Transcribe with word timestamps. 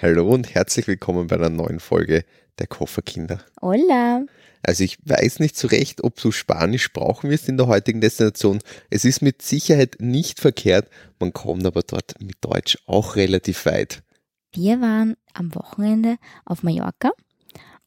Hallo 0.00 0.28
und 0.28 0.54
herzlich 0.54 0.86
willkommen 0.86 1.26
bei 1.26 1.34
einer 1.34 1.48
neuen 1.48 1.80
Folge 1.80 2.24
der 2.60 2.68
Kofferkinder. 2.68 3.40
Hola. 3.60 4.26
Also 4.62 4.84
ich 4.84 4.96
weiß 5.04 5.40
nicht 5.40 5.56
so 5.56 5.66
recht, 5.66 6.04
ob 6.04 6.14
du 6.20 6.30
Spanisch 6.30 6.92
brauchen 6.92 7.30
wirst 7.30 7.48
in 7.48 7.56
der 7.56 7.66
heutigen 7.66 8.00
Destination. 8.00 8.60
Es 8.90 9.04
ist 9.04 9.22
mit 9.22 9.42
Sicherheit 9.42 9.96
nicht 9.98 10.38
verkehrt, 10.38 10.88
man 11.18 11.32
kommt 11.32 11.66
aber 11.66 11.82
dort 11.82 12.14
mit 12.20 12.36
Deutsch 12.42 12.78
auch 12.86 13.16
relativ 13.16 13.66
weit. 13.66 14.04
Wir 14.52 14.80
waren 14.80 15.16
am 15.34 15.52
Wochenende 15.56 16.14
auf 16.44 16.62
Mallorca 16.62 17.10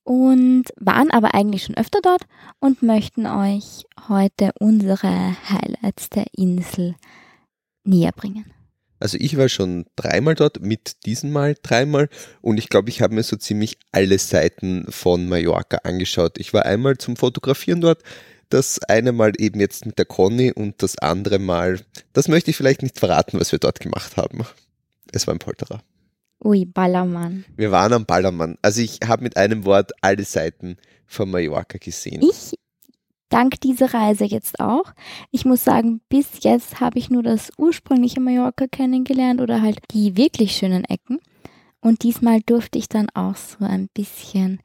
und 0.04 0.66
waren 0.76 1.12
aber 1.12 1.34
eigentlich 1.34 1.64
schon 1.64 1.78
öfter 1.78 2.02
dort 2.04 2.24
und 2.60 2.84
möchten 2.84 3.26
euch 3.26 3.86
heute 4.10 4.52
unsere 4.60 5.38
Highlights 5.50 6.10
der 6.10 6.26
Insel 6.34 6.94
näher 7.86 8.12
bringen. 8.12 8.52
Also 9.02 9.18
ich 9.20 9.38
war 9.38 9.50
schon 9.50 9.86
dreimal 9.96 10.36
dort, 10.36 10.62
mit 10.62 11.06
diesem 11.06 11.32
Mal 11.32 11.56
dreimal 11.62 12.10
und 12.42 12.58
ich 12.58 12.70
glaube, 12.70 12.90
ich 12.90 13.02
habe 13.02 13.16
mir 13.16 13.24
so 13.24 13.36
ziemlich 13.36 13.78
alle 13.92 14.18
Seiten 14.20 14.86
von 14.90 15.28
Mallorca 15.28 15.78
angeschaut. 15.84 16.38
Ich 16.38 16.54
war 16.54 16.66
einmal 16.66 16.98
zum 16.98 17.16
Fotografieren 17.16 17.82
dort, 17.82 18.04
das 18.50 18.80
eine 18.84 19.12
Mal 19.12 19.34
eben 19.38 19.60
jetzt 19.60 19.86
mit 19.86 19.98
der 19.98 20.06
Conny 20.06 20.52
und 20.52 20.84
das 20.84 20.98
andere 20.98 21.40
Mal, 21.40 21.80
das 22.14 22.28
möchte 22.28 22.52
ich 22.52 22.58
vielleicht 22.58 22.84
nicht 22.84 23.00
verraten, 23.00 23.40
was 23.40 23.52
wir 23.52 23.60
dort 23.60 23.80
gemacht 23.80 24.18
haben. 24.18 24.46
Es 25.12 25.28
war 25.28 25.34
ein 25.34 25.40
Polterer. 25.40 25.82
Ui, 26.44 26.66
Ballermann. 26.66 27.46
Wir 27.56 27.72
waren 27.72 27.94
am 27.94 28.06
Ballermann. 28.06 28.58
Also 28.62 28.82
ich 28.82 29.00
habe 29.06 29.24
mit 29.24 29.38
einem 29.38 29.66
Wort 29.66 29.92
alle 30.02 30.24
Seiten 30.24 30.78
von 31.06 31.30
Mallorca 31.30 31.78
gesehen. 31.78 32.22
Ich 32.24 32.56
dank 33.32 33.60
dieser 33.62 33.94
Reise 33.94 34.26
jetzt 34.26 34.60
auch. 34.60 34.94
Ich 35.32 35.46
muss 35.46 35.64
sagen, 35.64 36.02
bis 36.10 36.44
jetzt 36.44 36.80
habe 36.80 37.00
ich 37.00 37.10
nur 37.10 37.24
das 37.24 37.52
ursprüngliche 37.58 38.20
Mallorca 38.20 38.68
kennengelernt 38.68 39.42
oder 39.42 39.62
halt 39.62 39.80
die 39.92 40.18
wirklich 40.18 40.52
schönen 40.56 40.86
Ecken. 40.86 41.20
Und 41.80 42.04
diesmal 42.04 42.42
durfte 42.42 42.78
ich 42.78 42.90
dann 42.90 43.10
auch 43.16 43.36
so 43.36 43.66
ein 43.66 43.90
bisschen 43.94 44.60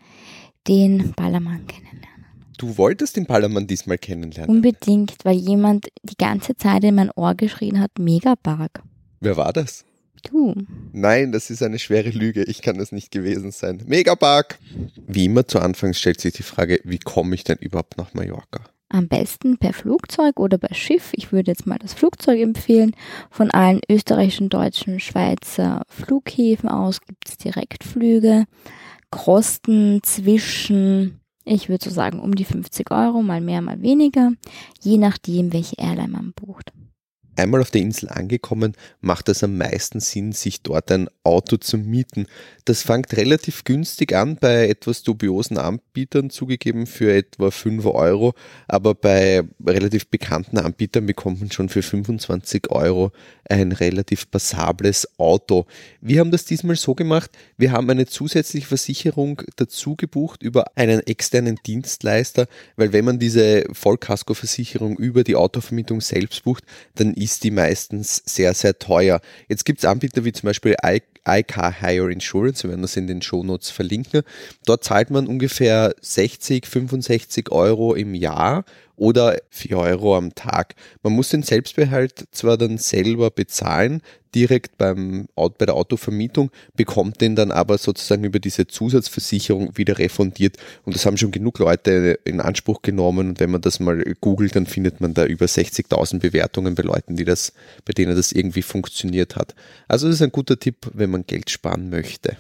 den 0.69 1.13
Ballermann 1.13 1.67
kennenlernen. 1.67 2.27
Du 2.59 2.77
wolltest 2.77 3.17
den 3.17 3.27
Ballermann 3.27 3.67
diesmal 3.67 3.97
kennenlernen? 3.97 4.55
Unbedingt, 4.55 5.15
weil 5.25 5.37
jemand 5.37 5.89
die 6.03 6.17
ganze 6.17 6.57
Zeit 6.57 6.85
in 6.85 6.97
mein 6.97 7.11
Ohr 7.15 7.35
geschrien 7.35 7.81
hat, 7.81 7.99
Megapark. 7.99 8.83
Wer 9.21 9.37
war 9.37 9.53
das? 9.53 9.86
Du. 10.31 10.55
Nein, 10.93 11.33
das 11.33 11.51
ist 11.51 11.63
eine 11.63 11.79
schwere 11.79 12.11
Lüge. 12.11 12.43
Ich 12.45 12.63
kann 12.63 12.79
das 12.79 12.93
nicht 12.93 13.11
gewesen 13.11 13.51
sein. 13.51 13.83
Megapark! 13.87 14.59
Wie 15.07 15.27
immer 15.27 15.47
zu 15.47 15.61
Anfang 15.61 15.93
stellt 15.95 16.21
sich 16.21 16.35
die 16.35 16.43
Frage, 16.43 16.81
wie 16.85 16.99
komme 16.99 17.35
ich 17.35 17.45
denn 17.45 17.59
überhaupt 17.59 17.97
nach 17.97 18.15
Mallorca? 18.15 18.61
Am 18.89 19.09
besten 19.09 19.59
per 19.59 19.73
Flugzeug 19.73 20.39
oder 20.39 20.59
per 20.59 20.75
Schiff. 20.75 21.11
Ich 21.13 21.33
würde 21.33 21.51
jetzt 21.51 21.67
mal 21.67 21.79
das 21.79 21.93
Flugzeug 21.93 22.41
empfehlen. 22.41 22.95
Von 23.31 23.51
allen 23.51 23.81
österreichischen, 23.89 24.49
deutschen, 24.49 25.01
Schweizer 25.01 25.83
Flughäfen 25.89 26.69
aus 26.69 27.01
gibt 27.01 27.29
es 27.29 27.37
Direktflüge. 27.37 28.45
Kosten 29.11 30.01
zwischen, 30.03 31.21
ich 31.45 31.69
würde 31.69 31.85
so 31.85 31.91
sagen, 31.91 32.21
um 32.21 32.35
die 32.35 32.45
50 32.45 32.91
Euro, 32.91 33.23
mal 33.23 33.41
mehr, 33.41 33.61
mal 33.61 33.81
weniger, 33.83 34.33
je 34.81 34.99
nachdem, 34.99 35.53
welche 35.53 35.77
Airline 35.79 36.09
man 36.09 36.33
bucht. 36.33 36.73
Einmal 37.37 37.61
auf 37.61 37.71
der 37.71 37.83
Insel 37.83 38.09
angekommen, 38.09 38.73
macht 39.01 39.29
es 39.29 39.45
am 39.45 39.57
meisten 39.57 40.01
Sinn, 40.01 40.33
sich 40.33 40.63
dort 40.63 40.91
ein 40.91 41.09
Auto 41.23 41.59
zu 41.59 41.79
mieten. 41.79 42.27
Das 42.65 42.83
fängt 42.83 43.17
relativ 43.17 43.65
günstig 43.65 44.15
an 44.15 44.37
bei 44.37 44.69
etwas 44.69 45.03
dubiosen 45.03 45.59
Anbietern, 45.59 46.31
zugegeben 46.31 46.87
für 46.87 47.15
etwa 47.15 47.51
5 47.51 47.85
Euro, 47.87 48.35
aber 48.67 48.95
bei 48.95 49.45
relativ 49.65 50.09
bekannten 50.09 50.59
Anbietern 50.59 51.07
bekommt 51.07 51.41
man 51.41 51.53
schon 51.53 51.69
für 51.69 51.83
25 51.83 52.71
Euro 52.71 53.13
ein 53.49 53.73
relativ 53.73 54.31
passables 54.31 55.09
Auto. 55.19 55.67
Wir 56.01 56.21
haben 56.21 56.31
das 56.31 56.45
diesmal 56.45 56.77
so 56.77 56.95
gemacht, 56.95 57.31
wir 57.57 57.71
haben 57.71 57.89
eine 57.91 58.07
zusätzliche 58.07 58.67
Versicherung 58.67 59.43
dazu 59.57 59.95
gebucht 59.95 60.43
über 60.43 60.77
einen 60.77 61.01
externen 61.07 61.59
Dienstleister, 61.65 62.49
weil 62.77 62.93
wenn 62.93 63.05
man 63.05 63.19
diese 63.19 63.65
Vollkaskoversicherung 63.73 64.97
über 64.97 65.23
die 65.23 65.37
Autovermietung 65.37 66.01
selbst 66.01 66.43
bucht, 66.43 66.65
dann 66.95 67.15
die 67.45 67.51
meistens 67.51 68.23
sehr, 68.25 68.55
sehr 68.55 68.79
teuer. 68.79 69.21
Jetzt 69.49 69.65
gibt 69.65 69.81
es 69.81 69.85
Anbieter 69.85 70.25
wie 70.25 70.33
zum 70.33 70.47
Beispiel 70.47 70.77
iCar 71.27 71.81
Hire 71.81 72.13
Insurance, 72.13 72.63
wir 72.63 72.71
werden 72.71 72.83
das 72.83 72.97
in 72.97 73.07
den 73.07 73.23
Shownotes 73.23 73.71
verlinken. 73.71 74.23
Dort 74.65 74.85
zahlt 74.85 75.11
man 75.11 75.27
ungefähr 75.27 75.95
60, 76.01 76.67
65 76.67 77.51
Euro 77.51 77.95
im 77.95 78.15
Jahr 78.15 78.65
oder 78.97 79.39
4 79.51 79.79
Euro 79.79 80.17
am 80.17 80.35
Tag. 80.35 80.75
Man 81.03 81.13
muss 81.13 81.29
den 81.29 81.43
Selbstbehalt 81.43 82.27
zwar 82.33 82.57
dann 82.57 82.79
selber 82.79 83.31
bezahlen, 83.31 84.03
direkt 84.35 84.77
beim, 84.77 85.29
bei 85.35 85.65
der 85.65 85.75
Autovermietung, 85.75 86.51
bekommt 86.75 87.23
den 87.23 87.37
dann 87.37 87.51
aber 87.51 87.79
sozusagen 87.79 88.25
über 88.25 88.39
diese 88.39 88.67
Zusatzversicherung 88.67 89.79
wieder 89.79 89.99
refundiert. 89.99 90.59
Und 90.85 90.95
das 90.95 91.07
haben 91.07 91.17
schon 91.17 91.31
genug 91.31 91.59
Leute 91.59 92.19
in 92.25 92.41
Anspruch 92.41 92.83
genommen. 92.83 93.31
Und 93.31 93.41
wenn 93.41 93.51
man 93.51 93.63
das 93.63 93.81
mal 93.81 94.03
googelt, 94.21 94.55
dann 94.55 94.67
findet 94.67 95.01
man 95.01 95.15
da 95.15 95.25
über 95.25 95.47
60.000 95.47 96.19
Bewertungen 96.19 96.75
bei 96.75 96.83
Leuten, 96.83 97.17
die 97.17 97.25
das, 97.25 97.55
bei 97.87 97.95
denen 97.95 98.15
das 98.15 98.33
irgendwie 98.33 98.63
funktioniert 98.63 99.37
hat. 99.37 99.55
Also 99.89 100.07
das 100.07 100.17
ist 100.17 100.23
ein 100.23 100.33
guter 100.33 100.59
Tipp, 100.59 100.91
wenn 100.93 101.11
man 101.11 101.16
Geld 101.25 101.51
sparen 101.51 101.91
möchte. 101.91 102.37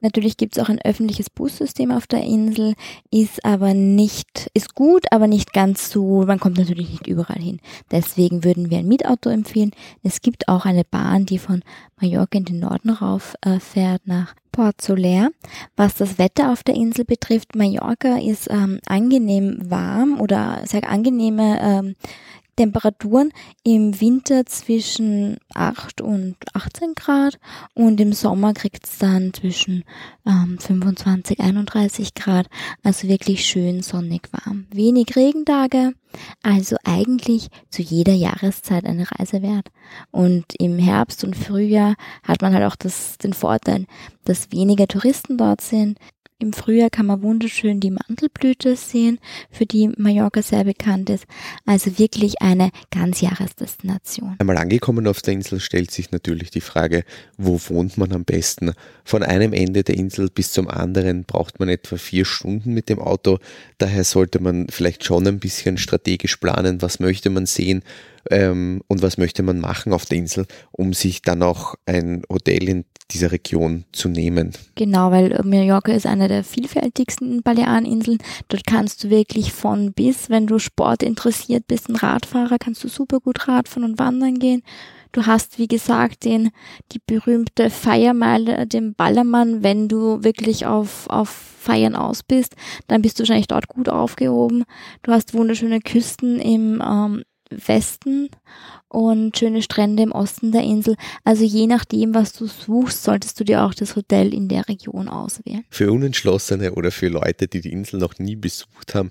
Natürlich 0.00 0.36
gibt 0.36 0.56
es 0.56 0.62
auch 0.62 0.68
ein 0.68 0.80
öffentliches 0.80 1.28
Bussystem 1.28 1.90
auf 1.90 2.06
der 2.06 2.22
Insel, 2.22 2.74
ist 3.10 3.44
aber 3.44 3.74
nicht, 3.74 4.48
ist 4.54 4.76
gut, 4.76 5.06
aber 5.10 5.26
nicht 5.26 5.52
ganz 5.52 5.90
so, 5.90 6.24
man 6.24 6.38
kommt 6.38 6.56
natürlich 6.56 6.90
nicht 6.90 7.08
überall 7.08 7.42
hin. 7.42 7.60
Deswegen 7.90 8.44
würden 8.44 8.70
wir 8.70 8.78
ein 8.78 8.86
Mietauto 8.86 9.28
empfehlen. 9.28 9.72
Es 10.04 10.20
gibt 10.20 10.46
auch 10.46 10.64
eine 10.64 10.84
Bahn, 10.84 11.26
die 11.26 11.38
von 11.38 11.64
Mallorca 12.00 12.38
in 12.38 12.44
den 12.44 12.60
Norden 12.60 12.90
rauf 12.90 13.34
äh, 13.40 13.58
fährt 13.58 14.06
nach 14.06 14.36
Port 14.52 14.80
Soler. 14.80 15.30
Was 15.74 15.94
das 15.94 16.18
Wetter 16.18 16.52
auf 16.52 16.62
der 16.62 16.76
Insel 16.76 17.04
betrifft, 17.04 17.56
Mallorca 17.56 18.18
ist 18.18 18.48
ähm, 18.50 18.78
angenehm 18.86 19.58
warm 19.64 20.20
oder 20.20 20.62
sehr 20.64 20.88
angenehme 20.88 21.58
ähm, 21.60 21.94
Temperaturen 22.58 23.32
im 23.62 24.00
Winter 24.00 24.44
zwischen 24.44 25.38
8 25.54 26.00
und 26.00 26.34
18 26.54 26.94
Grad 26.96 27.38
und 27.72 28.00
im 28.00 28.12
Sommer 28.12 28.52
kriegt 28.52 28.84
es 28.84 28.98
dann 28.98 29.32
zwischen 29.32 29.84
ähm, 30.26 30.58
25, 30.58 31.38
31 31.38 32.14
Grad. 32.14 32.48
Also 32.82 33.06
wirklich 33.06 33.44
schön 33.44 33.82
sonnig 33.82 34.28
warm. 34.32 34.66
Wenig 34.72 35.14
Regentage, 35.14 35.92
also 36.42 36.74
eigentlich 36.82 37.46
zu 37.70 37.82
jeder 37.82 38.14
Jahreszeit 38.14 38.84
eine 38.86 39.06
Reise 39.08 39.40
wert. 39.40 39.68
Und 40.10 40.46
im 40.58 40.80
Herbst 40.80 41.22
und 41.22 41.36
Frühjahr 41.36 41.94
hat 42.24 42.42
man 42.42 42.54
halt 42.54 42.64
auch 42.64 42.76
das, 42.76 43.18
den 43.18 43.34
Vorteil, 43.34 43.86
dass 44.24 44.50
weniger 44.50 44.88
Touristen 44.88 45.38
dort 45.38 45.60
sind, 45.60 45.96
im 46.40 46.52
Frühjahr 46.52 46.90
kann 46.90 47.06
man 47.06 47.22
wunderschön 47.22 47.80
die 47.80 47.90
Mandelblüte 47.90 48.76
sehen, 48.76 49.18
für 49.50 49.66
die 49.66 49.88
Mallorca 49.96 50.40
sehr 50.40 50.64
bekannt 50.64 51.10
ist. 51.10 51.24
Also 51.66 51.98
wirklich 51.98 52.40
eine 52.40 52.70
Ganzjahresdestination. 52.92 54.36
Einmal 54.38 54.58
angekommen 54.58 55.08
auf 55.08 55.20
der 55.20 55.34
Insel 55.34 55.58
stellt 55.58 55.90
sich 55.90 56.12
natürlich 56.12 56.50
die 56.50 56.60
Frage, 56.60 57.04
wo 57.36 57.60
wohnt 57.68 57.98
man 57.98 58.12
am 58.12 58.24
besten? 58.24 58.72
Von 59.04 59.24
einem 59.24 59.52
Ende 59.52 59.82
der 59.82 59.96
Insel 59.96 60.28
bis 60.30 60.52
zum 60.52 60.68
anderen 60.68 61.24
braucht 61.24 61.58
man 61.58 61.68
etwa 61.68 61.96
vier 61.96 62.24
Stunden 62.24 62.72
mit 62.72 62.88
dem 62.88 63.00
Auto. 63.00 63.38
Daher 63.78 64.04
sollte 64.04 64.40
man 64.40 64.68
vielleicht 64.68 65.04
schon 65.04 65.26
ein 65.26 65.40
bisschen 65.40 65.76
strategisch 65.76 66.36
planen, 66.36 66.82
was 66.82 67.00
möchte 67.00 67.30
man 67.30 67.46
sehen 67.46 67.82
ähm, 68.30 68.82
und 68.88 69.02
was 69.02 69.18
möchte 69.18 69.42
man 69.42 69.60
machen 69.60 69.92
auf 69.92 70.06
der 70.06 70.18
Insel, 70.18 70.46
um 70.72 70.92
sich 70.92 71.22
dann 71.22 71.42
auch 71.42 71.74
ein 71.86 72.22
Hotel 72.30 72.68
in 72.68 72.84
dieser 73.10 73.32
Region 73.32 73.84
zu 73.92 74.08
nehmen. 74.08 74.52
Genau, 74.74 75.10
weil 75.10 75.40
Mallorca 75.44 75.92
ist 75.92 76.06
eine 76.06 76.28
der 76.28 76.44
vielfältigsten 76.44 77.42
Baleareninseln. 77.42 78.18
Dort 78.48 78.66
kannst 78.66 79.04
du 79.04 79.10
wirklich 79.10 79.52
von 79.52 79.92
bis, 79.92 80.28
wenn 80.28 80.46
du 80.46 80.58
Sport 80.58 81.02
interessiert 81.02 81.66
bist, 81.66 81.88
ein 81.88 81.96
Radfahrer, 81.96 82.58
kannst 82.58 82.84
du 82.84 82.88
super 82.88 83.20
gut 83.20 83.48
Radfahren 83.48 83.84
und 83.84 83.98
wandern 83.98 84.38
gehen. 84.38 84.62
Du 85.12 85.24
hast, 85.24 85.58
wie 85.58 85.68
gesagt, 85.68 86.24
den, 86.26 86.50
die 86.92 87.00
berühmte 87.04 87.70
Feiermeile, 87.70 88.66
den 88.66 88.94
Ballermann. 88.94 89.62
Wenn 89.62 89.88
du 89.88 90.22
wirklich 90.22 90.66
auf, 90.66 91.08
auf 91.08 91.28
Feiern 91.28 91.96
aus 91.96 92.22
bist, 92.22 92.54
dann 92.88 93.00
bist 93.00 93.18
du 93.18 93.22
wahrscheinlich 93.22 93.48
dort 93.48 93.68
gut 93.68 93.88
aufgehoben. 93.88 94.64
Du 95.02 95.12
hast 95.12 95.32
wunderschöne 95.32 95.80
Küsten 95.80 96.40
im 96.40 96.82
ähm, 96.86 97.22
Westen 97.50 98.30
und 98.88 99.36
schöne 99.36 99.62
Strände 99.62 100.02
im 100.02 100.12
Osten 100.12 100.52
der 100.52 100.62
Insel. 100.62 100.96
Also 101.24 101.44
je 101.44 101.66
nachdem, 101.66 102.14
was 102.14 102.32
du 102.32 102.46
suchst, 102.46 103.02
solltest 103.02 103.38
du 103.38 103.44
dir 103.44 103.64
auch 103.64 103.74
das 103.74 103.96
Hotel 103.96 104.32
in 104.32 104.48
der 104.48 104.68
Region 104.68 105.08
auswählen. 105.08 105.64
Für 105.70 105.92
Unentschlossene 105.92 106.72
oder 106.72 106.90
für 106.90 107.08
Leute, 107.08 107.48
die 107.48 107.60
die 107.60 107.72
Insel 107.72 108.00
noch 108.00 108.18
nie 108.18 108.36
besucht 108.36 108.94
haben, 108.94 109.10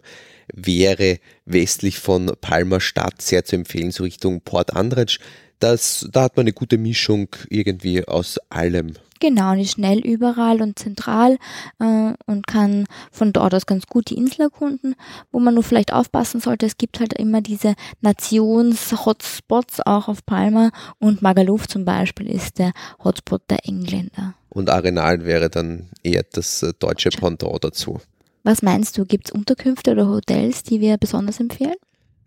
wäre 0.54 1.20
westlich 1.46 2.00
von 2.00 2.32
Palma 2.42 2.80
Stadt 2.80 3.22
sehr 3.22 3.46
zu 3.46 3.56
empfehlen, 3.56 3.92
so 3.92 4.04
Richtung 4.04 4.42
Port 4.42 4.76
Andratsch. 4.76 5.20
Das, 5.60 6.08
da 6.12 6.24
hat 6.24 6.38
man 6.38 6.46
eine 6.46 6.54
gute 6.54 6.78
Mischung 6.78 7.28
irgendwie 7.50 8.08
aus 8.08 8.38
allem. 8.50 8.94
Genau, 9.20 9.52
und 9.52 9.60
ist 9.60 9.72
schnell 9.72 10.00
überall 10.00 10.62
und 10.62 10.78
zentral 10.78 11.38
äh, 11.80 12.14
und 12.26 12.46
kann 12.46 12.86
von 13.12 13.34
dort 13.34 13.56
aus 13.56 13.66
ganz 13.66 13.88
gut 13.88 14.10
die 14.10 14.16
Insel 14.18 14.42
erkunden. 14.42 14.96
Wo 15.32 15.40
man 15.40 15.56
nur 15.56 15.64
vielleicht 15.64 15.92
aufpassen 15.92 16.40
sollte, 16.40 16.66
es 16.66 16.78
gibt 16.78 17.00
halt 17.00 17.14
immer 17.14 17.42
diese 17.42 17.74
Nations-Hotspots 18.02 19.82
auch 19.86 20.08
auf 20.08 20.26
Palma 20.26 20.70
und 21.00 21.22
Magaluf 21.22 21.68
zum 21.68 21.84
Beispiel 21.86 22.30
ist 22.30 22.60
der 22.60 22.74
Hotspot 23.04 23.42
der 23.50 23.66
Engländer. 23.66 24.36
Und 24.50 24.70
Arenal 24.70 25.26
wäre 25.26 25.50
dann 25.50 25.90
eher 26.04 26.24
das 26.32 26.62
äh, 26.64 26.74
deutsche 26.78 27.10
Pendant 27.10 27.64
dazu. 27.64 28.00
Was 28.44 28.62
meinst 28.62 28.98
du, 28.98 29.06
gibt 29.06 29.28
es 29.28 29.32
Unterkünfte 29.32 29.92
oder 29.92 30.08
Hotels, 30.08 30.64
die 30.64 30.80
wir 30.80 30.98
besonders 30.98 31.40
empfehlen? 31.40 31.76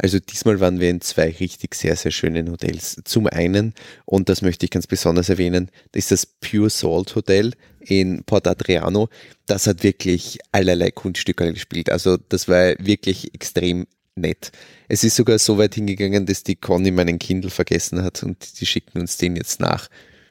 Also 0.02 0.18
diesmal 0.18 0.60
waren 0.60 0.80
wir 0.80 0.88
in 0.88 1.02
zwei 1.02 1.30
richtig 1.40 1.74
sehr, 1.74 1.94
sehr 1.94 2.10
schönen 2.10 2.50
Hotels. 2.50 2.96
Zum 3.04 3.26
einen, 3.26 3.74
und 4.06 4.30
das 4.30 4.40
möchte 4.40 4.64
ich 4.64 4.70
ganz 4.70 4.86
besonders 4.86 5.28
erwähnen, 5.28 5.70
ist 5.92 6.10
das 6.10 6.24
Pure 6.24 6.70
Salt 6.70 7.14
Hotel 7.14 7.52
in 7.80 8.24
Port 8.24 8.46
Adriano. 8.46 9.10
Das 9.44 9.66
hat 9.66 9.82
wirklich 9.82 10.38
allerlei 10.52 10.90
Kunststücke 10.90 11.52
gespielt. 11.52 11.90
Also 11.90 12.16
das 12.16 12.48
war 12.48 12.74
wirklich 12.78 13.34
extrem 13.34 13.86
nett. 14.14 14.52
Es 14.88 15.04
ist 15.04 15.16
sogar 15.16 15.38
so 15.38 15.58
weit 15.58 15.74
hingegangen, 15.74 16.24
dass 16.24 16.44
die 16.44 16.56
Conny 16.56 16.90
meinen 16.90 17.18
Kindle 17.18 17.50
vergessen 17.50 18.02
hat 18.02 18.22
und 18.22 18.58
die 18.58 18.66
schicken 18.66 19.00
uns 19.00 19.18
den 19.18 19.36
jetzt 19.36 19.60
nach. 19.60 19.88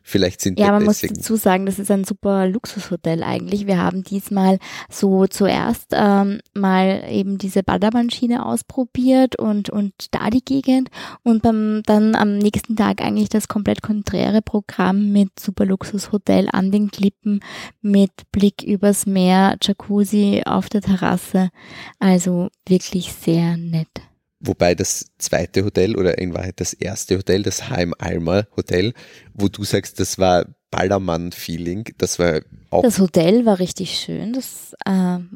Vielleicht 0.09 0.41
sind 0.41 0.59
ja, 0.59 0.71
man 0.71 0.85
deswegen. 0.85 1.13
muss 1.13 1.19
dazu 1.19 1.35
sagen, 1.35 1.67
das 1.67 1.77
ist 1.77 1.91
ein 1.91 2.03
super 2.03 2.47
Luxushotel 2.47 3.21
eigentlich. 3.21 3.67
Wir 3.67 3.77
haben 3.77 4.03
diesmal 4.03 4.57
so 4.89 5.27
zuerst 5.27 5.91
ähm, 5.91 6.39
mal 6.55 7.03
eben 7.11 7.37
diese 7.37 7.61
Ballermann-Schiene 7.61 8.43
ausprobiert 8.43 9.35
und, 9.35 9.69
und 9.69 9.93
da 10.09 10.31
die 10.31 10.43
Gegend 10.43 10.89
und 11.21 11.43
beim, 11.43 11.83
dann 11.85 12.15
am 12.15 12.39
nächsten 12.39 12.75
Tag 12.75 13.03
eigentlich 13.03 13.29
das 13.29 13.47
komplett 13.47 13.83
konträre 13.83 14.41
Programm 14.41 15.11
mit 15.11 15.39
super 15.39 15.67
Luxushotel 15.67 16.49
an 16.51 16.71
den 16.71 16.89
Klippen 16.89 17.41
mit 17.83 18.11
Blick 18.31 18.63
übers 18.63 19.05
Meer, 19.05 19.57
Jacuzzi 19.61 20.41
auf 20.43 20.69
der 20.69 20.81
Terrasse. 20.81 21.51
Also 21.99 22.49
wirklich 22.67 23.13
sehr 23.13 23.57
nett. 23.57 24.08
Wobei 24.41 24.73
das 24.73 25.07
zweite 25.17 25.65
Hotel 25.65 25.97
oder 25.97 26.17
in 26.17 26.33
Wahrheit 26.33 26.61
das 26.61 26.73
erste 26.73 27.17
Hotel, 27.17 27.43
das 27.43 27.69
Heim 27.69 27.93
Alma 27.97 28.47
Hotel, 28.55 28.93
wo 29.33 29.49
du 29.49 29.65
sagst, 29.65 29.99
das 29.99 30.17
war 30.17 30.45
Ballermann-Feeling, 30.71 31.89
das 31.97 32.19
war 32.19 32.41
auch. 32.69 32.83
Das 32.83 32.99
Hotel 32.99 33.45
war 33.45 33.59
richtig 33.59 33.99
schön, 33.99 34.31
das 34.31 34.75
äh, 34.85 34.91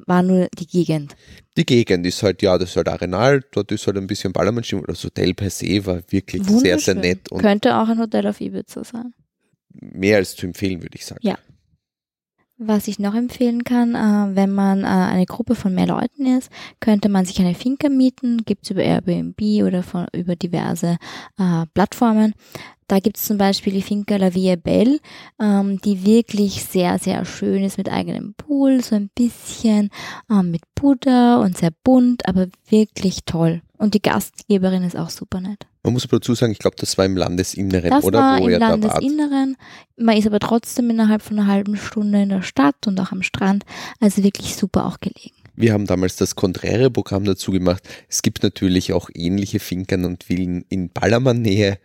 war 0.05 0.23
nur 0.23 0.47
die 0.57 0.67
Gegend. 0.67 1.15
Die 1.57 1.65
Gegend 1.65 2.05
ist 2.05 2.23
halt, 2.23 2.41
ja, 2.41 2.57
das 2.57 2.69
ist 2.69 2.77
halt 2.77 2.87
Arenal, 2.87 3.43
dort 3.51 3.71
ist 3.73 3.85
halt 3.87 3.97
ein 3.97 4.07
bisschen 4.07 4.31
Ballermann-Stimmung. 4.31 4.85
Das 4.87 5.03
Hotel 5.03 5.33
per 5.33 5.49
se 5.49 5.85
war 5.85 6.01
wirklich 6.09 6.43
sehr, 6.45 6.79
sehr 6.79 6.95
nett. 6.95 7.29
Und 7.29 7.41
Könnte 7.41 7.75
auch 7.77 7.89
ein 7.89 7.99
Hotel 7.99 8.27
auf 8.27 8.39
Ibiza 8.39 8.83
sein. 8.83 9.13
Mehr 9.73 10.17
als 10.17 10.35
zu 10.35 10.45
empfehlen, 10.45 10.81
würde 10.81 10.95
ich 10.95 11.05
sagen. 11.05 11.19
Ja. 11.23 11.37
Was 12.65 12.87
ich 12.87 12.97
noch 12.97 13.13
empfehlen 13.13 13.65
kann, 13.65 13.95
äh, 13.95 14.35
wenn 14.35 14.51
man 14.51 14.83
äh, 14.83 14.87
eine 14.87 15.25
Gruppe 15.25 15.53
von 15.55 15.75
mehr 15.75 15.87
Leuten 15.87 16.25
ist, 16.25 16.49
könnte 16.79 17.09
man 17.09 17.25
sich 17.25 17.39
eine 17.39 17.55
Finca 17.55 17.89
mieten, 17.89 18.43
gibt's 18.45 18.69
über 18.69 18.81
Airbnb 18.81 19.41
oder 19.65 19.83
von, 19.83 20.07
über 20.13 20.37
diverse 20.37 20.97
äh, 21.37 21.65
Plattformen. 21.73 22.33
Da 22.87 22.99
gibt's 22.99 23.25
zum 23.25 23.37
Beispiel 23.37 23.73
die 23.73 23.81
Finca 23.81 24.15
La 24.15 24.33
Via 24.33 24.55
Belle, 24.55 24.99
ähm, 25.41 25.79
die 25.81 26.05
wirklich 26.05 26.63
sehr, 26.63 26.99
sehr 26.99 27.25
schön 27.25 27.63
ist 27.63 27.77
mit 27.77 27.91
eigenem 27.91 28.33
Pool, 28.35 28.81
so 28.81 28.95
ein 28.95 29.09
bisschen 29.13 29.89
ähm, 30.29 30.51
mit 30.51 30.61
Buddha 30.75 31.41
und 31.41 31.57
sehr 31.57 31.71
bunt, 31.83 32.27
aber 32.27 32.47
wirklich 32.69 33.25
toll. 33.25 33.61
Und 33.77 33.93
die 33.93 34.01
Gastgeberin 34.01 34.83
ist 34.83 34.95
auch 34.95 35.09
super 35.09 35.41
nett. 35.41 35.65
Man 35.83 35.93
muss 35.93 36.05
aber 36.05 36.19
dazu 36.19 36.33
sagen, 36.33 36.53
ich 36.53 36.59
glaube, 36.59 36.77
das 36.79 36.97
war 36.97 37.05
im 37.05 37.17
Landesinneren, 37.17 37.89
das 37.89 38.05
oder? 38.05 38.19
War 38.19 38.39
Wo 38.39 38.47
im 38.47 38.59
Landesinneren. 38.59 39.57
Man 39.97 40.17
ist 40.17 40.25
aber 40.25 40.39
trotzdem 40.39 40.89
innerhalb 40.89 41.21
von 41.21 41.37
einer 41.37 41.47
halben 41.47 41.75
Stunde 41.75 42.23
in 42.23 42.29
der 42.29 42.41
Stadt 42.41 42.87
und 42.87 42.99
auch 43.01 43.11
am 43.11 43.21
Strand. 43.21 43.65
Also 43.99 44.23
wirklich 44.23 44.55
super 44.55 44.85
auch 44.85 45.01
gelegen. 45.01 45.35
Wir 45.55 45.73
haben 45.73 45.85
damals 45.85 46.15
das 46.15 46.35
konträre 46.35 46.89
Programm 46.89 47.25
dazu 47.25 47.51
gemacht. 47.51 47.83
Es 48.07 48.21
gibt 48.21 48.43
natürlich 48.43 48.93
auch 48.93 49.09
ähnliche 49.13 49.59
Finkern 49.59 50.05
und 50.05 50.23
Villen 50.23 50.65
in 50.69 50.89
Ballermann-Nähe 50.89 51.77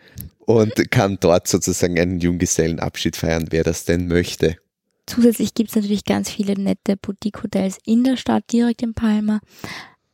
und 0.46 0.90
kann 0.90 1.18
dort 1.20 1.48
sozusagen 1.48 1.98
einen 1.98 2.20
Junggesellenabschied 2.20 3.16
feiern, 3.16 3.48
wer 3.50 3.64
das 3.64 3.84
denn 3.84 4.06
möchte. 4.06 4.56
Zusätzlich 5.06 5.54
gibt 5.54 5.70
es 5.70 5.76
natürlich 5.76 6.04
ganz 6.04 6.30
viele 6.30 6.54
nette 6.54 6.96
Boutique-Hotels 6.96 7.78
in 7.84 8.04
der 8.04 8.16
Stadt, 8.16 8.44
direkt 8.52 8.82
in 8.82 8.94
Palma 8.94 9.40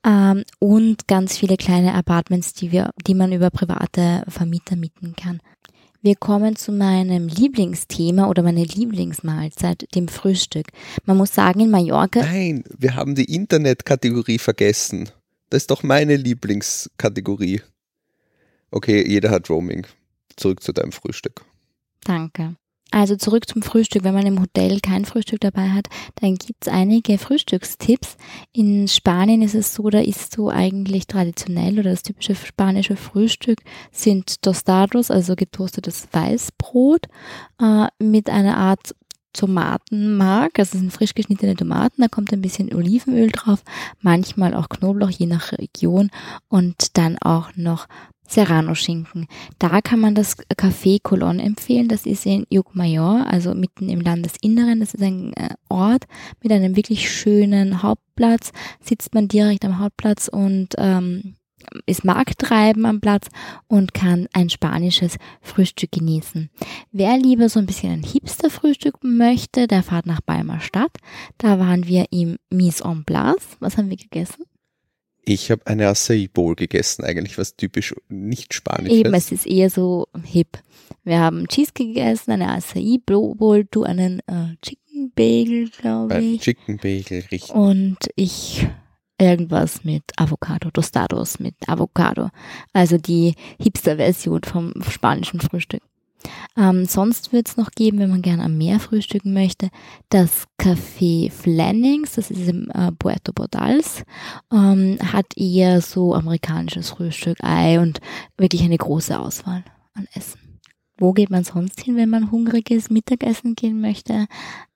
ähm, 0.05 0.45
und 0.59 1.09
ganz 1.09 1.39
viele 1.39 1.57
kleine 1.57 1.95
Apartments, 1.95 2.53
die 2.53 2.73
wir, 2.73 2.91
die 3.07 3.15
man 3.15 3.33
über 3.33 3.51
private 3.51 4.25
Vermieter 4.29 4.77
mieten 4.77 5.15
kann. 5.17 5.41
Wir 6.03 6.17
kommen 6.17 6.55
zu 6.55 6.71
meinem 6.71 7.29
Lieblingsthema 7.29 8.29
oder 8.29 8.43
meine 8.43 8.63
Lieblingsmahlzeit, 8.63 9.87
dem 9.95 10.09
Frühstück. 10.09 10.67
Man 11.07 11.17
muss 11.17 11.35
sagen, 11.35 11.61
in 11.61 11.71
Mallorca. 11.71 12.21
Nein, 12.21 12.63
wir 12.77 12.95
haben 12.95 13.15
die 13.15 13.35
Internetkategorie 13.35 14.39
vergessen. 14.39 15.09
Das 15.49 15.63
ist 15.63 15.71
doch 15.71 15.83
meine 15.83 16.17
Lieblingskategorie. 16.17 17.63
Okay, 18.71 19.09
jeder 19.09 19.31
hat 19.31 19.49
Roaming. 19.49 19.87
Zurück 20.37 20.63
zu 20.63 20.73
deinem 20.73 20.93
Frühstück. 20.93 21.43
Danke. 22.03 22.57
Also 22.95 23.17
zurück 23.17 23.49
zum 23.49 23.61
Frühstück. 23.63 24.05
Wenn 24.05 24.15
man 24.15 24.25
im 24.25 24.41
Hotel 24.41 24.79
kein 24.79 25.05
Frühstück 25.05 25.41
dabei 25.41 25.71
hat, 25.71 25.89
dann 26.21 26.37
gibt's 26.37 26.69
einige 26.69 27.19
Frühstückstipps. 27.19 28.17
In 28.53 28.87
Spanien 28.87 29.43
ist 29.43 29.57
es 29.57 29.75
so, 29.75 29.91
da 29.91 29.99
ist 29.99 30.33
so 30.33 30.49
eigentlich 30.49 31.09
traditionell 31.09 31.81
oder 31.81 31.91
das 31.91 32.05
typische 32.05 32.37
spanische 32.37 32.95
Frühstück 32.95 33.59
sind 33.91 34.41
Tostados, 34.43 35.11
also 35.11 35.35
getoastetes 35.35 36.07
Weißbrot 36.13 37.09
äh, 37.61 37.89
mit 37.99 38.31
einer 38.31 38.57
Art 38.59 38.95
Tomatenmark, 39.33 40.61
also 40.61 40.79
sind 40.79 40.93
frisch 40.93 41.15
geschnittene 41.15 41.57
Tomaten, 41.57 42.01
da 42.01 42.07
kommt 42.07 42.33
ein 42.33 42.43
bisschen 42.43 42.73
Olivenöl 42.73 43.33
drauf, 43.33 43.65
manchmal 44.03 44.55
auch 44.55 44.69
Knoblauch, 44.69 45.11
je 45.11 45.27
nach 45.27 45.51
Region 45.51 46.11
und 46.49 46.97
dann 46.97 47.19
auch 47.19 47.51
noch 47.57 47.89
Serrano-Schinken. 48.27 49.27
Da 49.59 49.81
kann 49.81 50.01
man 50.01 50.15
das 50.15 50.39
Café 50.39 50.99
Colon 51.03 51.39
empfehlen. 51.39 51.89
Das 51.89 52.07
ist 52.07 52.27
in 52.27 52.47
Yucmayor, 52.51 53.27
also 53.29 53.55
mitten 53.55 53.89
im 53.89 54.01
Landesinneren. 54.01 54.81
Das 54.81 54.95
ist 54.95 55.03
ein 55.03 55.33
äh, 55.35 55.51
Ort 55.69 56.05
mit 56.43 56.53
einem 56.53 56.77
wirklich 56.77 57.11
schönen 57.11 57.83
Hauptplatz. 57.83 58.53
Sitzt 58.81 59.15
man 59.15 59.29
direkt 59.29 59.65
am 59.65 59.79
Hauptplatz 59.79 60.29
und 60.29 60.75
ähm, 60.79 61.37
ist 61.87 62.05
Markttreiben 62.05 62.87
am 62.87 63.01
Platz 63.01 63.29
und 63.67 63.95
kann 63.95 64.29
ein 64.33 64.51
spanisches 64.51 65.17
Frühstück 65.41 65.93
genießen. 65.93 66.51
Wer 66.93 67.19
lieber 67.19 67.49
so 67.49 67.59
ein 67.59 67.67
bisschen 67.67 67.93
ein 67.93 68.03
Hipster-Frühstück 68.03 69.03
möchte, 69.03 69.67
der 69.67 69.83
fahrt 69.83 70.07
nach 70.07 70.21
Balmer 70.21 70.61
Stadt. 70.61 70.97
Da 71.39 71.59
waren 71.59 71.87
wir 71.87 72.07
im 72.11 72.37
Mise 72.51 72.85
en 72.85 73.05
Place. 73.05 73.57
Was 73.61 73.77
haben 73.77 73.91
wir 73.91 73.97
gegessen? 73.97 74.45
Ich 75.25 75.51
habe 75.51 75.67
eine 75.67 75.89
Acai 75.89 76.29
Bowl 76.33 76.55
gegessen, 76.55 77.05
eigentlich 77.05 77.39
was 77.39 77.57
typisch 77.57 77.95
nicht 78.09 78.53
spanisches. 78.55 78.99
Eben, 78.99 79.15
es 79.15 79.33
ist 79.33 79.47
eher 79.47 79.71
so 79.71 80.07
hip. 80.25 80.59
Wir 81.03 81.21
haben 81.21 81.49
Cheese 81.49 81.73
gegessen, 81.75 82.33
eine 82.33 82.49
Acai 82.51 82.99
Bowl, 83.05 83.65
du 83.71 83.85
einen 83.85 84.21
äh, 84.21 84.57
Chicken 84.63 85.13
Bagel, 85.15 85.71
glaube 85.71 86.23
ich. 86.23 86.43
Chicken 86.43 86.77
Bagel, 86.77 87.25
richtig. 87.31 87.51
Und 87.55 87.99
ich 88.17 88.67
irgendwas 89.19 89.85
mit 89.85 90.03
Avocado, 90.17 90.71
Tostados 90.71 91.39
mit 91.39 91.55
Avocado. 91.67 92.31
Also 92.73 92.99
die 92.99 93.35
Hipster-Version 93.61 94.43
vom 94.45 94.75
spanischen 94.89 95.41
Frühstück. 95.41 95.83
Ähm, 96.57 96.87
sonst 96.87 97.33
wird 97.33 97.49
es 97.49 97.57
noch 97.57 97.71
geben, 97.71 97.99
wenn 97.99 98.11
man 98.11 98.23
gerne 98.23 98.45
am 98.45 98.57
Meer 98.57 98.81
frühstücken 98.81 99.33
möchte, 99.33 99.71
das 100.09 100.45
Café 100.61 101.31
Flannings, 101.31 102.15
das 102.15 102.31
ist 102.31 102.49
im 102.49 102.71
äh, 102.71 102.93
Puerto 102.93 103.33
Bordals, 103.33 104.05
ähm, 104.53 104.99
hat 105.01 105.37
eher 105.37 105.81
so 105.81 106.15
amerikanisches 106.15 106.91
Frühstück, 106.91 107.39
Ei 107.43 107.81
und 107.81 108.01
wirklich 108.37 108.63
eine 108.63 108.79
große 108.79 109.19
Auswahl 109.19 109.65
an 109.95 110.07
Essen. 110.15 110.61
Wo 110.97 111.13
geht 111.13 111.31
man 111.31 111.43
sonst 111.43 111.81
hin, 111.81 111.97
wenn 111.97 112.09
man 112.09 112.31
hungriges 112.31 112.89
Mittagessen 112.89 113.57
gehen 113.57 113.81
möchte? 113.81 114.27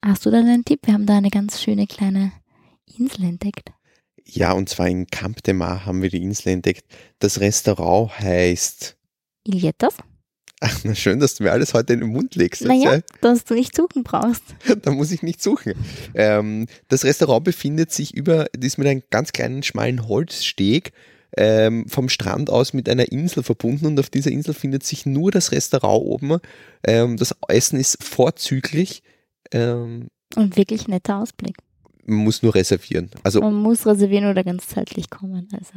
Hast 0.05 0.27
du 0.27 0.31
da 0.31 0.39
einen 0.39 0.65
Tipp? 0.65 0.81
Wir 0.85 0.95
haben 0.95 1.07
da 1.07 1.17
eine 1.17 1.31
ganz 1.31 1.63
schöne 1.63 1.87
kleine 1.87 2.33
Insel 2.97 3.25
entdeckt. 3.25 3.71
Ja, 4.25 4.53
und 4.53 4.69
zwar 4.69 4.89
in 4.89 5.07
Camp 5.07 5.43
de 5.45 5.55
Mar 5.55 5.87
haben 5.87 6.03
wir 6.03 6.11
die 6.11 6.23
Insel 6.23 6.51
entdeckt. 6.51 6.85
Das 7.19 7.41
Restaurant 7.41 8.19
heißt 8.19 8.99
Ilietas. 9.45 9.97
Ach, 10.61 10.81
na 10.85 10.95
schön, 10.95 11.21
dass 11.21 11.37
du 11.37 11.45
mir 11.45 11.53
alles 11.53 11.75
heute 11.75 11.93
in 11.93 12.01
den 12.01 12.11
Mund 12.11 12.35
legst. 12.35 12.63
Naja, 12.63 12.97
ja, 12.97 13.01
dass 13.21 13.45
du 13.45 13.55
nicht 13.55 13.77
suchen 13.77 14.03
brauchst. 14.03 14.43
da 14.83 14.91
muss 14.91 15.11
ich 15.11 15.23
nicht 15.23 15.43
suchen. 15.43 15.75
Ähm, 16.15 16.67
das 16.89 17.05
Restaurant 17.05 17.45
befindet 17.45 17.93
sich 17.93 18.15
über, 18.15 18.47
das 18.53 18.67
ist 18.67 18.79
mit 18.79 18.89
einem 18.89 19.03
ganz 19.11 19.33
kleinen, 19.33 19.63
schmalen 19.63 20.09
Holzsteg 20.09 20.93
ähm, 21.37 21.87
vom 21.89 22.09
Strand 22.09 22.51
aus 22.51 22.73
mit 22.73 22.89
einer 22.89 23.13
Insel 23.13 23.43
verbunden 23.43 23.87
und 23.87 24.01
auf 24.01 24.11
dieser 24.11 24.31
Insel 24.31 24.55
findet 24.55 24.83
sich 24.83 25.07
nur 25.07 25.31
das 25.31 25.53
Restaurant 25.53 26.05
oben. 26.05 26.39
Ähm, 26.85 27.17
das 27.17 27.35
Essen 27.49 27.79
ist 27.79 28.03
vorzüglich. 28.03 29.03
Ähm, 29.53 30.09
und 30.35 30.57
wirklich 30.57 30.89
netter 30.89 31.19
Ausblick. 31.19 31.57
Man 32.05 32.25
muss 32.25 32.43
nur 32.43 32.55
reservieren. 32.55 33.11
Also, 33.23 33.41
man 33.41 33.55
muss 33.55 33.87
reservieren 33.87 34.31
oder 34.31 34.43
ganz 34.43 34.67
zeitlich 34.67 35.11
kommen. 35.11 35.49
Also. 35.53 35.75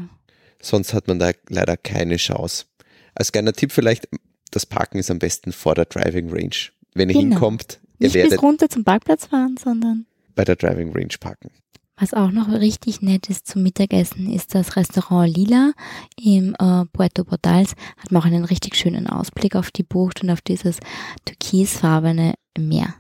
Sonst 0.61 0.93
hat 0.93 1.07
man 1.07 1.19
da 1.19 1.31
leider 1.50 1.77
keine 1.77 2.17
Chance. 2.17 2.65
Als 3.13 3.31
kleiner 3.31 3.53
Tipp 3.53 3.71
vielleicht, 3.71 4.07
das 4.51 4.65
Parken 4.65 4.98
ist 5.00 5.10
am 5.10 5.20
besten 5.20 5.51
vor 5.51 5.75
der 5.75 5.86
Driving 5.86 6.29
Range. 6.29 6.55
Wenn 6.93 7.10
ihr 7.10 7.15
Genau. 7.15 7.31
hinkommt, 7.36 7.79
ihr 8.00 8.08
Nicht 8.08 8.15
werdet 8.15 8.31
bis 8.31 8.41
runter 8.41 8.70
zum 8.70 8.84
Parkplatz 8.84 9.25
fahren, 9.27 9.55
sondern 9.62 10.05
bei 10.36 10.43
der 10.46 10.55
Driving 10.55 10.91
Range 10.93 11.13
parken. 11.20 11.51
Was 11.98 12.13
auch 12.13 12.31
noch 12.31 12.50
richtig 12.50 13.01
nett 13.03 13.29
ist 13.29 13.46
zum 13.48 13.62
Mittagessen, 13.62 14.31
ist 14.31 14.55
das 14.55 14.75
Restaurant 14.75 15.36
Lila 15.38 15.72
im 16.20 16.55
äh, 16.58 16.86
Puerto 16.91 17.24
Portals. 17.24 17.75
Hat 17.98 18.12
man 18.12 18.22
auch 18.22 18.25
einen 18.25 18.43
richtig 18.43 18.75
schönen 18.75 19.05
Ausblick 19.08 19.55
auf 19.55 19.70
die 19.70 19.84
Bucht 19.84 20.24
und 20.24 20.31
auf 20.31 20.41
dieses 20.41 20.77
türkisfarbene 21.25 22.34
Meer. 22.58 22.96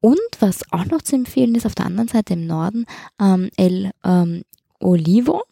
Und 0.00 0.18
was 0.40 0.62
auch 0.72 0.86
noch 0.86 1.02
zu 1.02 1.14
empfehlen 1.14 1.54
ist, 1.54 1.66
auf 1.66 1.74
der 1.74 1.86
anderen 1.86 2.08
Seite 2.08 2.32
im 2.32 2.46
Norden, 2.46 2.86
ähm, 3.20 3.50
El 3.56 3.90
ähm, 4.02 4.42
Olivo 4.80 5.42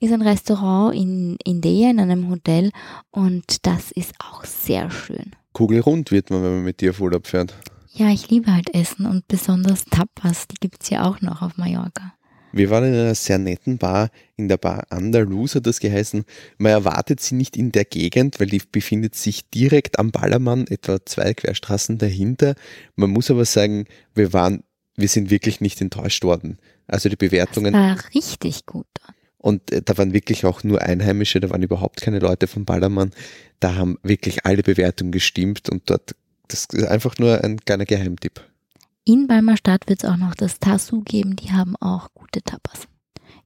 ist 0.00 0.12
ein 0.12 0.22
Restaurant 0.22 0.94
in 0.94 1.36
Indea 1.44 1.90
in 1.90 2.00
einem 2.00 2.30
Hotel 2.30 2.70
und 3.10 3.66
das 3.66 3.90
ist 3.92 4.14
auch 4.18 4.44
sehr 4.44 4.90
schön. 4.90 5.32
Kugelrund 5.52 6.10
wird 6.10 6.30
man, 6.30 6.42
wenn 6.42 6.54
man 6.56 6.64
mit 6.64 6.80
dir 6.80 6.90
auf 6.90 7.00
Urlaub 7.00 7.26
fährt. 7.26 7.54
Ja, 7.94 8.10
ich 8.10 8.30
liebe 8.30 8.54
halt 8.54 8.72
Essen 8.74 9.06
und 9.06 9.26
besonders 9.26 9.84
Tapas, 9.86 10.46
die 10.46 10.56
gibt's 10.60 10.90
ja 10.90 11.04
auch 11.04 11.20
noch 11.20 11.42
auf 11.42 11.56
Mallorca. 11.56 12.14
Wir 12.52 12.70
waren 12.70 12.84
in 12.84 12.94
einer 12.94 13.14
sehr 13.14 13.38
netten 13.38 13.76
Bar, 13.76 14.10
in 14.36 14.48
der 14.48 14.56
Bar 14.56 14.86
Andalus 14.90 15.54
hat 15.54 15.66
das 15.66 15.80
geheißen. 15.80 16.24
Man 16.56 16.72
erwartet 16.72 17.20
sie 17.20 17.34
nicht 17.34 17.56
in 17.56 17.72
der 17.72 17.84
Gegend, 17.84 18.40
weil 18.40 18.46
die 18.46 18.62
befindet 18.70 19.16
sich 19.16 19.50
direkt 19.50 19.98
am 19.98 20.12
Ballermann, 20.12 20.66
etwa 20.66 21.04
zwei 21.04 21.34
Querstraßen 21.34 21.98
dahinter. 21.98 22.54
Man 22.96 23.10
muss 23.10 23.30
aber 23.30 23.44
sagen, 23.44 23.84
wir 24.14 24.32
waren, 24.32 24.62
wir 24.96 25.08
sind 25.08 25.30
wirklich 25.30 25.60
nicht 25.60 25.80
enttäuscht 25.80 26.24
worden. 26.24 26.58
Also 26.86 27.08
die 27.08 27.16
Bewertungen 27.16 27.74
War 27.74 27.98
richtig 28.14 28.64
gut 28.64 28.86
dort. 28.94 29.17
Und 29.38 29.70
äh, 29.70 29.82
da 29.82 29.96
waren 29.96 30.12
wirklich 30.12 30.44
auch 30.44 30.64
nur 30.64 30.82
Einheimische, 30.82 31.40
da 31.40 31.50
waren 31.50 31.62
überhaupt 31.62 32.00
keine 32.00 32.18
Leute 32.18 32.46
vom 32.46 32.64
Ballermann. 32.64 33.12
Da 33.60 33.76
haben 33.76 33.98
wirklich 34.02 34.44
alle 34.44 34.62
Bewertungen 34.62 35.12
gestimmt 35.12 35.68
und 35.70 35.88
dort, 35.90 36.14
das 36.48 36.66
ist 36.72 36.86
einfach 36.86 37.18
nur 37.18 37.42
ein 37.42 37.58
kleiner 37.60 37.84
Geheimtipp. 37.84 38.40
In 39.04 39.26
Balmer 39.26 39.56
Stadt 39.56 39.88
wird 39.88 40.04
es 40.04 40.10
auch 40.10 40.16
noch 40.16 40.34
das 40.34 40.58
Tassu 40.58 41.00
geben, 41.00 41.36
die 41.36 41.52
haben 41.52 41.76
auch 41.76 42.08
gute 42.14 42.42
Tapas. 42.42 42.88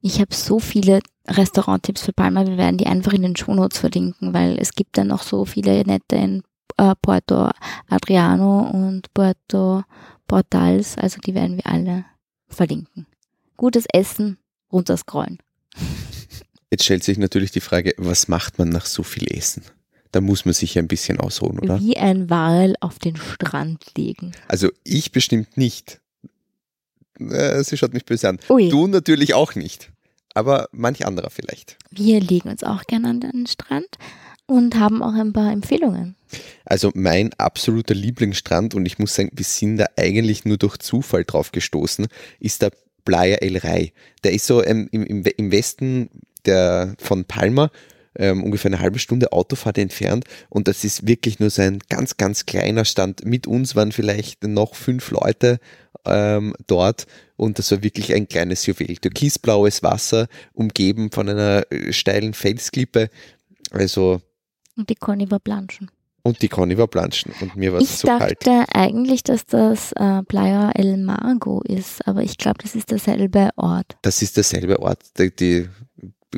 Ich 0.01 0.21
habe 0.21 0.35
so 0.35 0.59
viele 0.59 1.01
Restauranttipps 1.29 2.03
für 2.03 2.13
Palma, 2.13 2.47
wir 2.47 2.57
werden 2.57 2.79
die 2.79 2.87
einfach 2.87 3.13
in 3.13 3.23
den 3.23 3.37
Shownotes 3.37 3.79
verlinken, 3.79 4.35
weil 4.35 4.59
es 4.59 4.73
gibt 4.73 4.99
dann 4.99 5.09
noch 5.09 5.23
so 5.23 5.45
viele 5.45 5.83
nette 5.85 6.17
in 6.17 6.43
äh, 6.79 6.95
Puerto 7.01 7.51
Adriano 7.89 8.63
und 8.63 9.13
Puerto 9.15 9.85
Portals, 10.27 10.99
also 10.99 11.21
die 11.21 11.35
werden 11.35 11.57
wir 11.57 11.67
alle 11.67 12.07
verlinken. 12.49 13.07
Gutes 13.57 13.85
Essen, 13.93 14.39
runterscrollen. 14.73 15.39
Jetzt 16.71 16.85
stellt 16.85 17.05
sich 17.05 17.19
natürlich 17.19 17.51
die 17.51 17.61
Frage, 17.61 17.95
was 17.99 18.29
macht 18.29 18.59
man 18.59 18.71
nach 18.71 18.87
so 18.87 19.03
viel 19.03 19.31
Essen? 19.31 19.63
Da 20.11 20.21
muss 20.21 20.45
man 20.45 20.55
sich 20.55 20.75
ja 20.75 20.83
ein 20.83 20.89
bisschen 20.89 21.21
ausruhen, 21.21 21.59
oder? 21.59 21.81
Wie 21.81 21.97
ein 21.97 22.29
Wal 22.29 22.75
auf 22.81 22.99
den 22.99 23.17
Strand 23.17 23.85
legen. 23.97 24.33
Also 24.49 24.71
ich 24.85 25.13
bestimmt 25.13 25.57
nicht. 25.57 26.01
Äh, 27.19 27.63
sie 27.65 27.77
schaut 27.77 27.95
mich 27.95 28.05
böse 28.05 28.29
an. 28.29 28.39
Ui. 28.49 28.69
Du 28.69 28.87
natürlich 28.87 29.35
auch 29.35 29.55
nicht. 29.55 29.91
Aber 30.35 30.69
manch 30.73 31.07
anderer 31.07 31.31
vielleicht. 31.31 31.77
Wir 31.91 32.21
legen 32.21 32.49
uns 32.49 32.65
auch 32.65 32.85
gerne 32.85 33.09
an 33.09 33.21
den 33.21 33.47
Strand 33.47 33.99
und 34.47 34.79
haben 34.79 35.03
auch 35.03 35.15
ein 35.15 35.33
paar 35.33 35.53
Empfehlungen. 35.53 36.17
Also 36.65 36.91
mein 36.95 37.33
absoluter 37.35 37.95
Lieblingsstrand, 37.95 38.75
und 38.75 38.87
ich 38.87 38.99
muss 38.99 39.15
sagen, 39.15 39.31
wir 39.33 39.45
sind 39.45 39.79
da 39.79 39.87
eigentlich 39.97 40.45
nur 40.45 40.57
durch 40.57 40.79
Zufall 40.79 41.25
drauf 41.25 41.53
gestoßen, 41.53 42.07
ist 42.41 42.63
der 42.63 42.73
Playa 43.05 43.37
El 43.37 43.57
Rey. 43.59 43.93
Der 44.25 44.33
ist 44.33 44.47
so 44.47 44.65
ähm, 44.65 44.89
im, 44.93 45.05
im, 45.05 45.25
im 45.25 45.53
Westen 45.53 46.11
der, 46.45 46.95
von 46.99 47.25
Palma, 47.25 47.71
ähm, 48.17 48.43
ungefähr 48.45 48.71
eine 48.71 48.81
halbe 48.81 48.99
Stunde 48.99 49.33
Autofahrt 49.33 49.79
entfernt. 49.79 50.25
Und 50.49 50.69
das 50.69 50.85
ist 50.85 51.07
wirklich 51.07 51.41
nur 51.41 51.51
so 51.51 51.63
ein 51.63 51.79
ganz, 51.89 52.17
ganz 52.17 52.47
kleiner 52.47 52.85
Stand. 52.85 53.25
Mit 53.25 53.47
uns 53.47 53.75
waren 53.75 53.93
vielleicht 53.93 54.45
noch 54.45 54.75
fünf 54.75 55.11
Leute 55.11 55.61
ähm, 56.05 56.55
dort 56.67 57.07
und 57.37 57.59
das 57.59 57.71
war 57.71 57.83
wirklich 57.83 58.15
ein 58.15 58.29
kleines 58.29 58.67
Juwel. 58.67 58.97
Türkisblaues 58.97 59.83
Wasser, 59.83 60.29
umgeben 60.53 61.11
von 61.11 61.29
einer 61.29 61.65
äh, 61.71 61.93
steilen 61.93 62.35
Felsklippe. 62.35 63.11
Also, 63.71 64.21
Und 64.77 64.91
die 64.91 64.95
Conny 64.95 65.31
war 65.31 65.41
planschen. 65.41 65.91
Und 66.23 66.43
die 66.43 66.49
Conny 66.49 66.79
war 66.79 66.87
planschen 66.87 67.33
und 67.41 67.57
mir 67.57 67.73
war 67.73 67.81
Ich 67.81 67.91
es 67.91 68.01
so 68.01 68.09
kalt. 68.09 68.47
dachte 68.47 68.65
eigentlich, 68.75 69.23
dass 69.23 69.45
das 69.47 69.93
äh, 69.93 70.23
Playa 70.23 70.71
El 70.73 70.97
Mago 70.99 71.63
ist, 71.63 72.07
aber 72.07 72.23
ich 72.23 72.39
glaube, 72.39 72.59
das 72.63 72.75
ist 72.75 72.91
derselbe 72.91 73.51
Ort. 73.57 73.97
Das 74.03 74.23
ist 74.23 74.37
derselbe 74.37 74.81
Ort. 74.81 75.01
Die, 75.19 75.35
die 75.35 75.69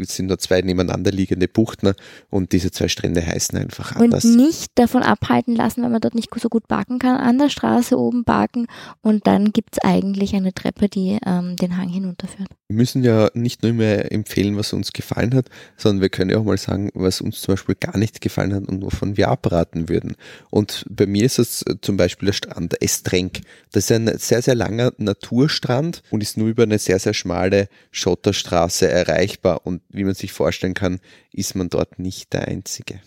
sind 0.03 0.27
nur 0.27 0.39
zwei 0.39 0.61
nebeneinander 0.61 1.11
liegende 1.11 1.49
Buchten 1.49 1.93
und 2.31 2.53
diese 2.53 2.71
zwei 2.71 2.89
Strände 2.89 3.25
heißen 3.25 3.59
einfach 3.59 3.97
Und 3.97 4.03
anders. 4.03 4.25
nicht 4.25 4.73
davon 4.77 5.03
abhalten 5.03 5.55
lassen, 5.55 5.83
wenn 5.83 5.93
man 5.93 6.01
dort 6.01 6.15
nicht 6.15 6.31
so 6.37 6.49
gut 6.49 6.69
parken 6.69 6.99
kann, 6.99 7.17
an 7.17 7.39
der 7.39 7.49
Straße 7.49 7.99
oben 7.99 8.25
parken 8.25 8.67
und 9.03 9.27
dann 9.27 9.53
gibt's 9.53 9.79
eigentlich 9.79 10.35
eine 10.35 10.53
Treppe, 10.53 10.89
die 10.89 11.19
ähm, 11.25 11.57
den 11.57 11.77
Hang 11.77 11.89
hinunterführt. 11.89 12.49
Wir 12.69 12.77
müssen 12.77 13.05
ja 13.05 13.31
nicht 13.35 13.63
nur 13.63 13.73
mehr 13.73 14.11
empfehlen, 14.11 14.57
was 14.57 14.73
uns 14.73 14.93
gefallen 14.93 15.35
hat, 15.35 15.49
sondern 15.77 16.03
wir 16.03 16.09
können 16.09 16.31
ja 16.31 16.39
auch 16.39 16.45
mal 16.45 16.59
sagen, 16.59 16.91
was 16.95 17.21
uns 17.21 17.41
zum 17.41 17.53
Beispiel 17.55 17.77
gar 17.77 17.97
nicht 17.99 18.21
gefallen 18.21 18.55
hat 18.55 18.69
und 18.69 18.83
wovon 18.83 19.17
wir 19.17 19.29
abraten 19.29 19.89
würden. 19.89 20.17
Und 20.51 20.85
bei 20.91 21.07
mir 21.07 21.25
ist 21.25 21.39
es 21.39 21.63
äh, 21.63 21.77
zum 21.81 21.97
Beispiel 21.97 22.27
der 22.27 22.33
Strand 22.33 22.83
Estrenk. 22.83 23.41
Das 23.73 23.85
ist 23.85 23.93
ein 23.93 24.19
sehr, 24.19 24.43
sehr 24.43 24.55
langer 24.55 24.93
Naturstrand 24.99 26.03
und 26.11 26.23
ist 26.23 26.37
nur 26.37 26.49
über 26.49 26.65
eine 26.65 26.79
sehr, 26.79 26.99
sehr 26.99 27.15
schmale 27.15 27.69
Schotterstraße 27.91 28.89
erreichbar. 28.89 29.61
Und 29.65 29.83
wie 29.89 30.05
man 30.05 30.15
sich 30.15 30.33
vorstellen 30.33 30.75
kann, 30.75 31.01
ist 31.33 31.55
man 31.55 31.69
dort 31.69 31.99
nicht 31.99 32.33
der 32.33 32.49
Einzige. 32.49 33.01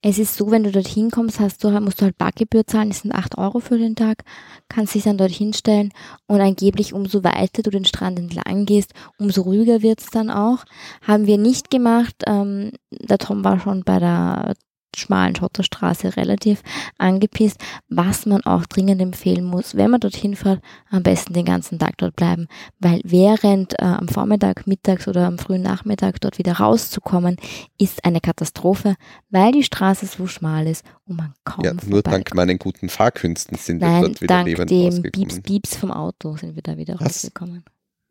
Es 0.00 0.18
ist 0.18 0.36
so, 0.36 0.50
wenn 0.50 0.64
du 0.64 0.72
dorthin 0.72 1.10
kommst, 1.10 1.40
hast 1.40 1.62
du, 1.62 1.70
musst 1.80 2.00
du 2.00 2.04
halt 2.04 2.18
Parkgebühr 2.18 2.66
zahlen, 2.66 2.88
das 2.88 3.00
sind 3.00 3.12
8 3.12 3.38
Euro 3.38 3.60
für 3.60 3.78
den 3.78 3.96
Tag, 3.96 4.24
kannst 4.68 4.94
dich 4.94 5.04
dann 5.04 5.18
dorthin 5.18 5.52
stellen 5.52 5.92
und 6.26 6.40
angeblich 6.40 6.92
umso 6.92 7.22
weiter 7.24 7.62
du 7.62 7.70
den 7.70 7.84
Strand 7.84 8.18
entlang 8.18 8.64
gehst, 8.64 8.92
umso 9.18 9.42
ruhiger 9.42 9.82
wird's 9.82 10.10
dann 10.10 10.30
auch. 10.30 10.64
Haben 11.02 11.26
wir 11.26 11.38
nicht 11.38 11.70
gemacht, 11.70 12.16
ähm, 12.26 12.72
der 12.90 13.18
Tom 13.18 13.44
war 13.44 13.60
schon 13.60 13.84
bei 13.84 13.98
der 13.98 14.54
schmalen 14.96 15.36
Schotterstraße 15.36 16.16
relativ 16.16 16.62
angepisst, 16.98 17.58
was 17.88 18.26
man 18.26 18.42
auch 18.44 18.66
dringend 18.66 19.00
empfehlen 19.00 19.44
muss, 19.44 19.76
wenn 19.76 19.90
man 19.90 20.00
dorthin 20.00 20.36
fährt, 20.36 20.62
am 20.90 21.02
besten 21.02 21.34
den 21.34 21.44
ganzen 21.44 21.78
Tag 21.78 21.98
dort 21.98 22.16
bleiben, 22.16 22.48
weil 22.78 23.00
während 23.04 23.74
äh, 23.78 23.84
am 23.84 24.08
Vormittag, 24.08 24.66
mittags 24.66 25.06
oder 25.08 25.26
am 25.26 25.38
frühen 25.38 25.62
Nachmittag 25.62 26.20
dort 26.20 26.38
wieder 26.38 26.54
rauszukommen, 26.54 27.36
ist 27.78 28.04
eine 28.04 28.20
Katastrophe, 28.20 28.96
weil 29.30 29.52
die 29.52 29.62
Straße 29.62 30.06
so 30.06 30.26
schmal 30.26 30.66
ist 30.66 30.84
und 31.04 31.16
man 31.16 31.34
kaum 31.44 31.64
Ja, 31.64 31.72
nur 31.86 32.02
dank 32.02 32.34
meinen 32.34 32.58
guten 32.58 32.88
Fahrkünsten 32.88 33.56
sind 33.56 33.80
wir 33.80 33.88
Nein, 33.88 34.02
dort 34.02 34.20
wieder 34.20 34.34
dank 34.34 34.46
lebend 34.46 34.70
dem. 34.70 35.02
Bieps 35.02 35.40
Bieps 35.40 35.76
vom 35.76 35.90
Auto 35.90 36.36
sind 36.36 36.54
wir 36.54 36.62
da 36.62 36.76
wieder 36.76 36.94
Was? 36.94 37.24
rausgekommen. 37.24 37.64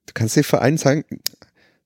Du 0.05 0.13
kannst 0.13 0.35
dir 0.35 0.43
vor 0.43 0.61
allem 0.61 0.77
sagen, 0.77 1.03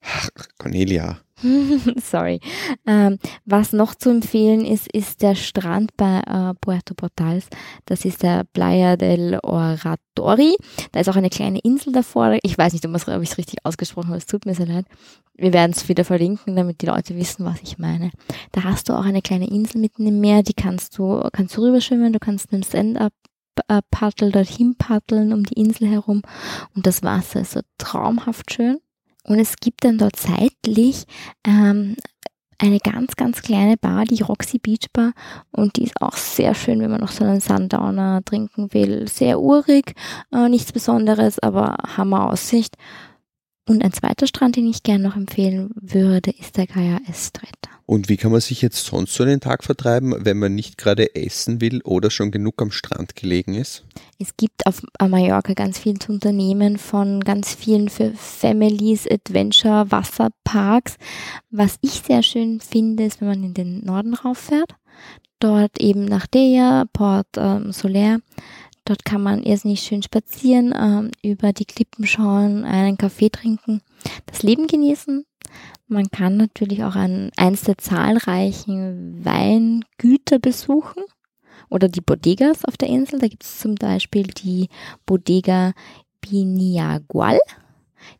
ach, 0.01 0.29
Cornelia, 0.57 1.19
Sorry. 2.01 2.39
Ähm, 2.85 3.17
was 3.45 3.73
noch 3.73 3.95
zu 3.95 4.09
empfehlen 4.09 4.65
ist, 4.65 4.91
ist 4.91 5.21
der 5.21 5.35
Strand 5.35 5.95
bei 5.97 6.19
äh, 6.19 6.53
Puerto 6.59 6.93
Portals. 6.93 7.47
Das 7.85 8.05
ist 8.05 8.23
der 8.23 8.43
Playa 8.43 8.95
del 8.95 9.39
Oratori. 9.43 10.55
Da 10.91 10.99
ist 10.99 11.09
auch 11.09 11.15
eine 11.15 11.29
kleine 11.29 11.59
Insel 11.59 11.93
davor. 11.93 12.37
Ich 12.43 12.57
weiß 12.57 12.73
nicht, 12.73 12.85
ob 12.85 12.95
ich 12.95 13.31
es 13.31 13.37
richtig 13.37 13.65
ausgesprochen 13.65 14.09
habe. 14.09 14.17
Es 14.17 14.25
tut 14.25 14.45
mir 14.45 14.55
sehr 14.55 14.67
leid. 14.67 14.85
Wir 15.35 15.53
werden 15.53 15.71
es 15.75 15.87
wieder 15.89 16.05
verlinken, 16.05 16.55
damit 16.55 16.81
die 16.81 16.85
Leute 16.85 17.15
wissen, 17.15 17.45
was 17.45 17.61
ich 17.63 17.79
meine. 17.79 18.11
Da 18.51 18.63
hast 18.63 18.89
du 18.89 18.93
auch 18.93 19.05
eine 19.05 19.21
kleine 19.21 19.49
Insel 19.49 19.79
mitten 19.81 20.05
im 20.05 20.19
Meer. 20.19 20.43
Die 20.43 20.53
kannst 20.53 20.97
du 20.97 21.27
kannst 21.33 21.57
du 21.57 21.61
rüberschwimmen. 21.61 22.13
Du 22.13 22.19
kannst 22.19 22.51
mit 22.51 22.63
dem 22.63 22.67
Stand-up 22.67 23.13
äh, 23.67 23.81
dorthin 24.31 24.75
paddeln 24.77 25.33
um 25.33 25.43
die 25.43 25.59
Insel 25.59 25.87
herum. 25.87 26.21
Und 26.75 26.85
das 26.85 27.03
Wasser 27.03 27.41
ist 27.41 27.53
so 27.53 27.61
traumhaft 27.77 28.53
schön. 28.53 28.79
Und 29.23 29.39
es 29.39 29.57
gibt 29.57 29.83
dann 29.83 29.97
dort 29.97 30.15
seitlich 30.15 31.05
ähm, 31.45 31.95
eine 32.57 32.79
ganz, 32.79 33.15
ganz 33.15 33.41
kleine 33.41 33.75
Bar, 33.75 34.05
die 34.05 34.21
Roxy 34.21 34.59
Beach 34.59 34.87
Bar. 34.93 35.13
Und 35.51 35.77
die 35.77 35.85
ist 35.85 35.99
auch 36.01 36.15
sehr 36.15 36.53
schön, 36.53 36.79
wenn 36.79 36.91
man 36.91 37.01
noch 37.01 37.11
so 37.11 37.23
einen 37.23 37.39
Sundowner 37.41 38.21
trinken 38.23 38.73
will. 38.73 39.07
Sehr 39.07 39.39
urig, 39.39 39.95
äh, 40.31 40.47
nichts 40.47 40.71
Besonderes, 40.71 41.39
aber 41.39 41.77
Hammer 41.97 42.29
Aussicht. 42.29 42.75
Und 43.67 43.83
ein 43.83 43.93
zweiter 43.93 44.25
Strand, 44.25 44.55
den 44.55 44.67
ich 44.67 44.83
gerne 44.83 45.03
noch 45.03 45.15
empfehlen 45.15 45.69
würde, 45.75 46.31
ist 46.31 46.57
der 46.57 46.67
Gaia 46.67 46.99
Estreta. 47.07 47.69
Und 47.85 48.09
wie 48.09 48.17
kann 48.17 48.31
man 48.31 48.41
sich 48.41 48.61
jetzt 48.61 48.85
sonst 48.85 49.13
so 49.13 49.25
den 49.25 49.39
Tag 49.39 49.63
vertreiben, 49.63 50.15
wenn 50.17 50.39
man 50.39 50.55
nicht 50.55 50.77
gerade 50.77 51.13
essen 51.13 51.61
will 51.61 51.81
oder 51.83 52.09
schon 52.09 52.31
genug 52.31 52.61
am 52.61 52.71
Strand 52.71 53.15
gelegen 53.15 53.53
ist? 53.53 53.83
Es 54.17 54.35
gibt 54.37 54.65
auf 54.65 54.81
Mallorca 54.99 55.53
ganz 55.53 55.77
viel 55.77 55.99
zu 55.99 56.11
unternehmen 56.11 56.77
von 56.77 57.19
ganz 57.19 57.53
vielen 57.53 57.89
für 57.89 58.13
Families, 58.13 59.07
Adventure, 59.09 59.91
Wasserparks. 59.91 60.97
Was 61.49 61.77
ich 61.81 62.01
sehr 62.05 62.23
schön 62.23 62.61
finde, 62.61 63.05
ist, 63.05 63.19
wenn 63.19 63.27
man 63.27 63.43
in 63.43 63.53
den 63.53 63.83
Norden 63.83 64.13
rauffährt. 64.13 64.75
Dort 65.39 65.79
eben 65.79 66.05
nach 66.05 66.27
Deja, 66.27 66.85
Port 66.93 67.27
ähm, 67.35 67.71
Solaire. 67.71 68.21
Dort 68.91 69.05
kann 69.05 69.23
man 69.23 69.43
irrsinnig 69.43 69.83
schön 69.83 70.03
spazieren, 70.03 70.75
ähm, 70.77 71.11
über 71.23 71.53
die 71.53 71.63
Klippen 71.63 72.05
schauen, 72.05 72.65
einen 72.65 72.97
Kaffee 72.97 73.29
trinken, 73.29 73.81
das 74.25 74.43
Leben 74.43 74.67
genießen. 74.67 75.23
Man 75.87 76.11
kann 76.11 76.35
natürlich 76.35 76.83
auch 76.83 76.97
ein, 76.97 77.31
eins 77.37 77.61
der 77.61 77.77
zahlreichen 77.77 79.23
Weingüter 79.23 80.39
besuchen 80.39 81.03
oder 81.69 81.87
die 81.87 82.01
Bodegas 82.01 82.65
auf 82.65 82.75
der 82.75 82.89
Insel. 82.89 83.19
Da 83.19 83.29
gibt 83.29 83.45
es 83.45 83.59
zum 83.59 83.75
Beispiel 83.75 84.23
die 84.23 84.67
Bodega 85.05 85.71
Biniagual. 86.19 87.39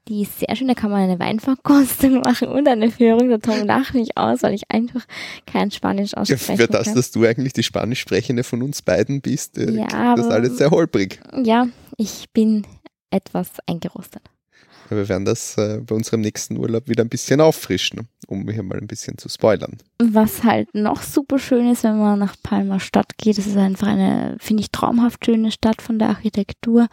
Die 0.08 0.24
ist 0.24 0.40
sehr 0.40 0.56
schön, 0.56 0.68
da 0.68 0.74
kann 0.74 0.92
man 0.92 1.02
eine 1.02 1.20
Weinverkostung 1.20 2.20
machen 2.22 2.48
und 2.48 2.68
eine 2.68 2.92
Führung. 2.92 3.30
Der 3.30 3.40
Tom 3.40 3.66
lacht 3.66 3.94
mich 3.94 4.18
aus, 4.18 4.44
weil 4.44 4.54
ich 4.54 4.64
einfach 4.70 5.06
kein 5.46 5.72
Spanisch 5.72 6.16
ausspreche. 6.16 6.58
Für 6.58 6.68
das, 6.68 6.94
dass 6.94 7.12
du 7.12 7.26
eigentlich 7.26 7.54
die 7.54 7.64
Spanisch 7.64 8.00
sprechende 8.00 8.44
von 8.44 8.62
uns 8.64 8.82
beiden 8.82 9.22
bist, 9.22 9.58
äh, 9.58 9.72
ja, 9.72 10.16
das 10.16 10.28
alles 10.28 10.58
sehr 10.58 10.72
holprig. 10.72 11.20
Ja, 11.44 11.68
ich 11.98 12.30
bin 12.34 12.66
etwas 13.10 13.50
eingerostet. 13.68 14.24
Wir 14.90 15.08
werden 15.08 15.26
das 15.26 15.58
äh, 15.58 15.80
bei 15.86 15.96
unserem 15.96 16.22
nächsten 16.22 16.58
Urlaub 16.58 16.88
wieder 16.88 17.04
ein 17.04 17.10
bisschen 17.10 17.42
auffrischen, 17.42 18.08
um 18.28 18.50
hier 18.50 18.64
mal 18.64 18.78
ein 18.78 18.88
bisschen 18.88 19.18
zu 19.18 19.30
spoilern. 19.30 19.78
Was 20.00 20.44
halt 20.44 20.74
noch 20.74 21.02
super 21.02 21.40
schön 21.40 21.70
ist, 21.72 21.84
wenn 21.84 21.98
man 21.98 22.20
nach 22.20 22.36
Palma 22.44 22.80
Stadt 22.80 23.18
geht, 23.18 23.38
es 23.38 23.48
ist 23.48 23.58
einfach 23.58 23.88
eine, 23.88 24.38
finde 24.40 24.62
ich, 24.62 24.72
traumhaft 24.72 25.26
schöne 25.26 25.52
Stadt 25.52 25.82
von 25.82 26.00
der 26.00 26.10
Architektur. 26.10 26.88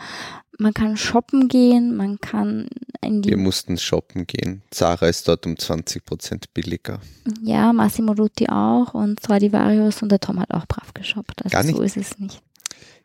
Man 0.61 0.75
kann 0.75 0.97
shoppen 0.97 1.49
gehen, 1.49 1.97
man 1.97 2.18
kann 2.21 2.68
in 3.00 3.23
die. 3.23 3.30
Wir 3.30 3.37
mussten 3.37 3.78
shoppen 3.78 4.26
gehen. 4.26 4.62
Zara 4.71 5.07
ist 5.07 5.28
dort 5.28 5.47
um 5.47 5.57
20 5.57 6.04
Prozent 6.04 6.52
billiger. 6.52 7.00
Ja, 7.42 7.73
Massimo 7.73 8.14
Dutti 8.14 8.49
auch 8.49 8.92
und 8.95 9.21
Stradivarius 9.21 10.02
und 10.02 10.11
der 10.11 10.18
Tom 10.18 10.40
hat 10.40 10.52
auch 10.52 10.66
brav 10.66 10.92
geshoppt. 10.95 11.45
Also 11.45 11.52
Gar 11.52 11.62
nicht. 11.64 11.76
so 11.76 11.83
ist 11.83 11.97
es 11.97 12.18
nicht. 12.18 12.42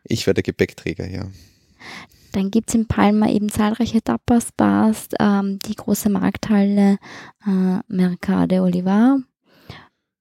Ich 0.02 0.26
werde 0.26 0.42
Gepäckträger, 0.42 1.08
ja. 1.08 1.26
Dann 2.34 2.50
gibt 2.50 2.68
es 2.70 2.74
in 2.74 2.86
Palma 2.86 3.28
eben 3.28 3.48
zahlreiche 3.48 4.02
Tapas-Bars, 4.02 5.06
ähm, 5.20 5.60
die 5.60 5.76
große 5.76 6.10
Markthalle 6.10 6.98
äh, 7.46 7.78
Mercade 7.86 8.60
Olivar. 8.60 9.20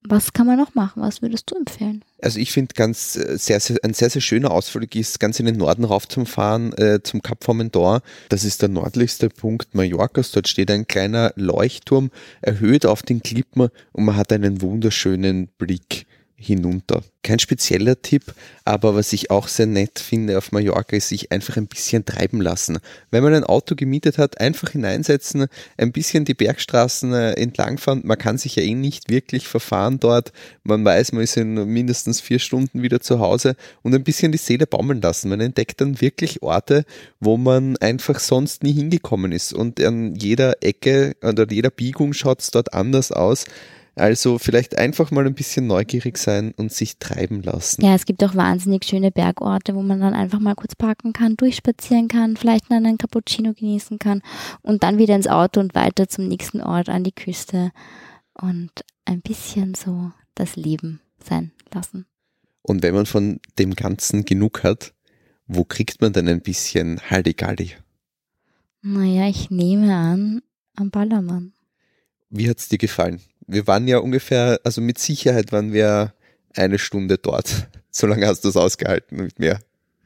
Was 0.08 0.32
kann 0.32 0.46
man 0.46 0.58
noch 0.58 0.76
machen? 0.76 1.02
Was 1.02 1.24
würdest 1.24 1.50
du 1.50 1.56
empfehlen? 1.56 2.06
Also 2.22 2.40
ich 2.40 2.52
finde 2.52 2.76
ganz 2.76 3.16
äh, 3.16 3.36
sehr, 3.40 3.60
sehr, 3.60 3.78
ein 3.82 3.96
sehr, 3.96 4.12
sehr 4.12 4.22
schöner 4.22 4.52
Ausflug 4.52 4.96
ist, 4.96 5.20
ganz 5.20 5.40
in 5.40 5.48
den 5.48 5.58
Norden 5.58 5.86
rauf 5.86 6.08
zum 6.08 6.28
Fahren, 6.28 6.72
äh, 6.74 7.02
zum 7.02 7.24
Cap 7.24 7.44
Formentor. 7.44 8.02
Das 8.30 8.44
ist 8.44 8.62
der 8.62 8.70
nördlichste 8.70 9.30
Punkt 9.30 9.74
Mallorcas. 9.74 10.30
Dort 10.32 10.48
steht 10.48 10.70
ein 10.70 10.88
kleiner 10.88 11.34
Leuchtturm, 11.36 12.12
erhöht 12.42 12.86
auf 12.86 13.02
den 13.02 13.24
Klippen 13.24 13.70
und 13.92 14.06
man 14.06 14.18
hat 14.18 14.32
einen 14.32 14.62
wunderschönen 14.62 15.48
Blick 15.58 16.06
hinunter. 16.44 17.04
Kein 17.24 17.40
spezieller 17.40 18.02
Tipp, 18.02 18.34
aber 18.66 18.96
was 18.96 19.14
ich 19.14 19.32
auch 19.32 19.48
sehr 19.48 19.66
nett 19.66 20.00
finde 20.00 20.38
auf 20.38 20.52
Mallorca 20.52 20.98
ist 20.98 21.08
sich 21.08 21.32
einfach 21.32 21.56
ein 21.56 21.68
bisschen 21.68 22.04
treiben 22.04 22.42
lassen. 22.42 22.80
Wenn 23.12 23.24
man 23.24 23.34
ein 23.34 23.46
Auto 23.46 23.76
gemietet 23.76 24.18
hat, 24.18 24.42
einfach 24.42 24.72
hineinsetzen, 24.72 25.48
ein 25.78 25.92
bisschen 25.94 26.26
die 26.26 26.34
Bergstraßen 26.34 27.14
äh, 27.14 27.32
entlangfahren. 27.34 28.02
Man 28.04 28.18
kann 28.18 28.38
sich 28.38 28.58
ja 28.58 28.64
eh 28.64 28.74
nicht 28.74 29.10
wirklich 29.10 29.48
verfahren 29.48 30.00
dort. 30.00 30.34
Man 30.64 30.84
weiß, 30.84 31.14
man 31.14 31.24
ist 31.24 31.38
in 31.38 31.54
mindestens 31.54 32.20
vier 32.20 32.40
Stunden 32.40 32.82
wieder 32.82 33.00
zu 33.00 33.20
Hause 33.20 33.56
und 33.82 33.96
ein 33.96 34.04
bisschen 34.04 34.34
die 34.34 34.38
Seele 34.38 34.68
baumeln 34.68 35.02
lassen. 35.02 35.30
Man 35.30 35.40
entdeckt 35.40 35.80
dann 35.80 36.02
wirklich 36.02 36.44
Orte, 36.44 36.84
wo 37.22 37.38
man 37.38 37.78
einfach 37.78 38.20
sonst 38.20 38.64
nie 38.64 38.74
hingekommen 38.74 39.32
ist 39.32 39.54
und 39.54 39.82
an 39.82 40.16
jeder 40.16 40.62
Ecke 40.62 41.16
oder 41.22 41.50
jeder 41.50 41.70
Biegung 41.70 42.12
schaut 42.14 42.42
es 42.42 42.52
dort 42.52 42.74
anders 42.74 43.14
aus. 43.14 43.46
Also 43.96 44.40
vielleicht 44.40 44.78
einfach 44.78 45.12
mal 45.12 45.26
ein 45.26 45.36
bisschen 45.36 45.68
neugierig 45.68 46.18
sein 46.18 46.54
und 46.58 46.72
sich 46.72 46.98
treiben 46.98 47.44
lassen. 47.44 47.84
Ja, 47.84 47.94
es 47.94 48.06
gibt 48.06 48.24
auch 48.24 48.34
wahnsinnig 48.36 48.86
schöne 48.86 49.12
Bergorte, 49.12 49.76
wo 49.76 49.84
man 49.84 50.00
dann 50.00 50.16
einfach 50.16 50.40
mal 50.40 50.56
kurz 50.56 50.76
parken 50.76 51.14
kann, 51.14 51.38
durchspazieren 51.38 52.08
kann, 52.08 52.36
vielleicht 52.36 52.70
mal 52.70 52.78
einen 52.78 52.98
Cappuccino 52.98 53.54
genießen 53.54 54.00
kann 54.00 54.24
und 54.62 54.82
dann 54.82 54.98
wieder 54.98 55.16
ins 55.16 55.28
Auto 55.28 55.60
und 55.60 55.76
weiter 55.76 56.10
zum 56.10 56.28
nächsten 56.28 56.62
Ort 56.62 56.90
an 56.90 57.04
die 57.04 57.12
Küste 57.12 57.72
und 58.34 58.72
ein 59.06 59.22
bisschen 59.22 59.76
so 59.76 60.12
das 60.34 60.56
Leben 60.56 61.00
sein 61.24 61.52
lassen. 61.72 62.08
Und 62.64 62.82
wenn 62.82 62.96
man 62.96 63.06
von 63.06 63.40
dem 63.60 63.76
Ganzen 63.76 64.26
genug 64.26 64.64
hat, 64.64 64.94
wo 65.46 65.66
kriegt 65.66 66.02
man 66.02 66.14
denn 66.14 66.28
ein 66.28 66.42
bisschen 66.42 67.00
Halligalli? 67.10 67.74
Naja, 68.82 69.28
ich 69.28 69.52
nehme 69.52 69.94
an, 69.94 70.42
am 70.76 70.90
Ballermann. 70.90 71.54
Wie 72.30 72.50
hat's 72.50 72.68
dir 72.68 72.80
gefallen? 72.80 73.22
Wir 73.48 73.68
waren 73.68 73.88
ja 73.88 74.00
ungefähr, 74.00 74.60
also 74.64 74.82
mit 74.82 75.00
Sicherheit 75.00 75.52
waren 75.52 75.74
wir 75.74 76.14
eine 76.56 76.80
Stunde 76.80 77.18
dort. 77.18 77.68
So 77.96 78.08
lange 78.08 78.26
hast 78.26 78.44
du 78.44 78.50
es 78.50 78.58
ausgehalten 78.58 79.18
mit 79.18 79.38
mir. 79.38 79.60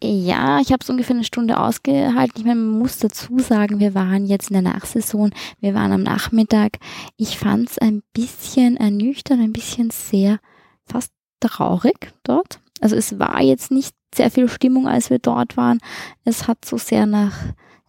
Ja, 0.03 0.59
ich 0.59 0.73
habe 0.73 0.83
es 0.83 0.89
ungefähr 0.89 1.15
eine 1.15 1.23
Stunde 1.23 1.57
ausgehalten. 1.57 2.37
Ich 2.37 2.43
meine, 2.43 2.59
man 2.59 2.79
muss 2.79 2.99
dazu 2.99 3.39
sagen, 3.39 3.79
wir 3.79 3.95
waren 3.95 4.27
jetzt 4.27 4.49
in 4.51 4.55
der 4.55 4.73
Nachsaison, 4.73 5.31
wir 5.61 5.73
waren 5.73 5.93
am 5.93 6.03
Nachmittag. 6.03 6.79
Ich 7.15 7.37
fand 7.37 7.69
es 7.69 7.77
ein 7.77 8.03
bisschen 8.11 8.75
ernüchternd, 8.75 9.41
ein 9.41 9.53
bisschen 9.53 9.89
sehr 9.89 10.39
fast 10.85 11.13
traurig 11.39 12.11
dort. 12.23 12.59
Also 12.81 12.97
es 12.97 13.17
war 13.19 13.41
jetzt 13.41 13.71
nicht 13.71 13.95
sehr 14.13 14.29
viel 14.29 14.49
Stimmung, 14.49 14.87
als 14.87 15.09
wir 15.09 15.19
dort 15.19 15.55
waren. 15.55 15.79
Es 16.25 16.47
hat 16.47 16.65
so 16.65 16.77
sehr 16.77 17.05
nach 17.05 17.33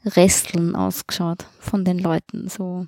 Resteln 0.04 0.76
ausgeschaut 0.76 1.44
von 1.58 1.84
den 1.84 1.98
Leuten, 1.98 2.48
so 2.48 2.86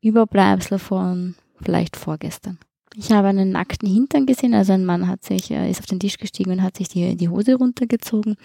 Überbleibsel 0.00 0.78
von 0.78 1.34
vielleicht 1.62 1.96
vorgestern. 1.96 2.58
Ich 2.96 3.10
habe 3.10 3.28
einen 3.28 3.50
nackten 3.50 3.88
Hintern 3.88 4.26
gesehen, 4.26 4.54
also 4.54 4.72
ein 4.72 4.84
Mann 4.84 5.08
hat 5.08 5.24
sich, 5.24 5.50
ist 5.50 5.80
auf 5.80 5.86
den 5.86 5.98
Tisch 5.98 6.18
gestiegen 6.18 6.52
und 6.52 6.62
hat 6.62 6.76
sich 6.76 6.88
die, 6.88 7.16
die 7.16 7.28
Hose 7.28 7.56
runtergezogen. 7.56 8.36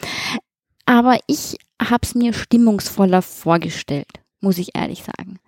Aber 0.85 1.19
ich 1.27 1.57
habe 1.81 2.01
es 2.01 2.15
mir 2.15 2.33
stimmungsvoller 2.33 3.21
vorgestellt, 3.21 4.09
muss 4.41 4.57
ich 4.57 4.75
ehrlich 4.75 5.03
sagen. 5.03 5.39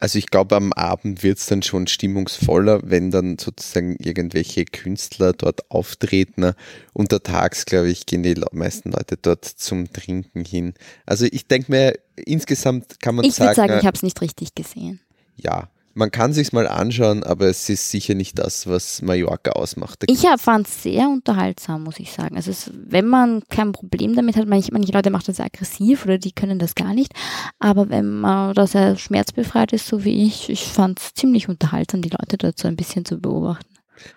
Also 0.00 0.18
ich 0.18 0.28
glaube, 0.28 0.54
am 0.54 0.72
Abend 0.72 1.22
wird 1.24 1.38
es 1.38 1.46
dann 1.46 1.62
schon 1.62 1.88
stimmungsvoller, 1.88 2.80
wenn 2.84 3.10
dann 3.10 3.36
sozusagen 3.38 3.96
irgendwelche 3.98 4.64
Künstler 4.64 5.32
dort 5.32 5.70
auftreten. 5.70 6.52
Untertags, 6.92 7.66
glaube 7.66 7.90
ich, 7.90 8.06
gehen 8.06 8.22
die 8.22 8.40
meisten 8.52 8.92
Leute 8.92 9.16
dort 9.16 9.44
zum 9.44 9.92
Trinken 9.92 10.44
hin. 10.44 10.74
Also 11.04 11.26
ich 11.30 11.48
denke 11.48 11.72
mir, 11.72 11.98
insgesamt 12.16 13.00
kann 13.00 13.16
man 13.16 13.24
ich 13.24 13.34
sagen. 13.34 13.50
Ich 13.50 13.56
würde 13.56 13.68
sagen, 13.68 13.80
ich 13.80 13.86
habe 13.86 13.96
es 13.96 14.02
nicht 14.04 14.20
richtig 14.20 14.54
gesehen. 14.54 15.00
Ja, 15.36 15.68
man 15.98 16.12
kann 16.12 16.32
sich's 16.32 16.52
mal 16.52 16.68
anschauen, 16.68 17.24
aber 17.24 17.46
es 17.46 17.68
ist 17.68 17.90
sicher 17.90 18.14
nicht 18.14 18.38
das, 18.38 18.68
was 18.68 19.02
Mallorca 19.02 19.52
ausmacht. 19.52 20.04
Ich 20.06 20.24
fand 20.38 20.68
es 20.68 20.84
sehr 20.84 21.08
unterhaltsam, 21.08 21.82
muss 21.82 21.98
ich 21.98 22.12
sagen. 22.12 22.36
Also 22.36 22.52
es, 22.52 22.70
wenn 22.72 23.06
man 23.06 23.42
kein 23.50 23.72
Problem 23.72 24.14
damit 24.14 24.36
hat, 24.36 24.46
manche, 24.46 24.72
manche 24.72 24.92
Leute 24.92 25.10
machen 25.10 25.24
das 25.26 25.40
aggressiv 25.40 26.04
oder 26.04 26.16
die 26.16 26.30
können 26.30 26.60
das 26.60 26.76
gar 26.76 26.94
nicht, 26.94 27.12
aber 27.58 27.90
wenn 27.90 28.20
man 28.20 28.54
da 28.54 28.66
sehr 28.66 28.96
schmerzbefreit 28.96 29.72
ist, 29.72 29.88
so 29.88 30.04
wie 30.04 30.24
ich, 30.24 30.48
ich 30.48 30.64
fand 30.64 31.00
es 31.00 31.14
ziemlich 31.14 31.48
unterhaltsam, 31.48 32.00
die 32.00 32.10
Leute 32.10 32.38
dazu 32.38 32.68
ein 32.68 32.76
bisschen 32.76 33.04
zu 33.04 33.18
beobachten. 33.18 33.66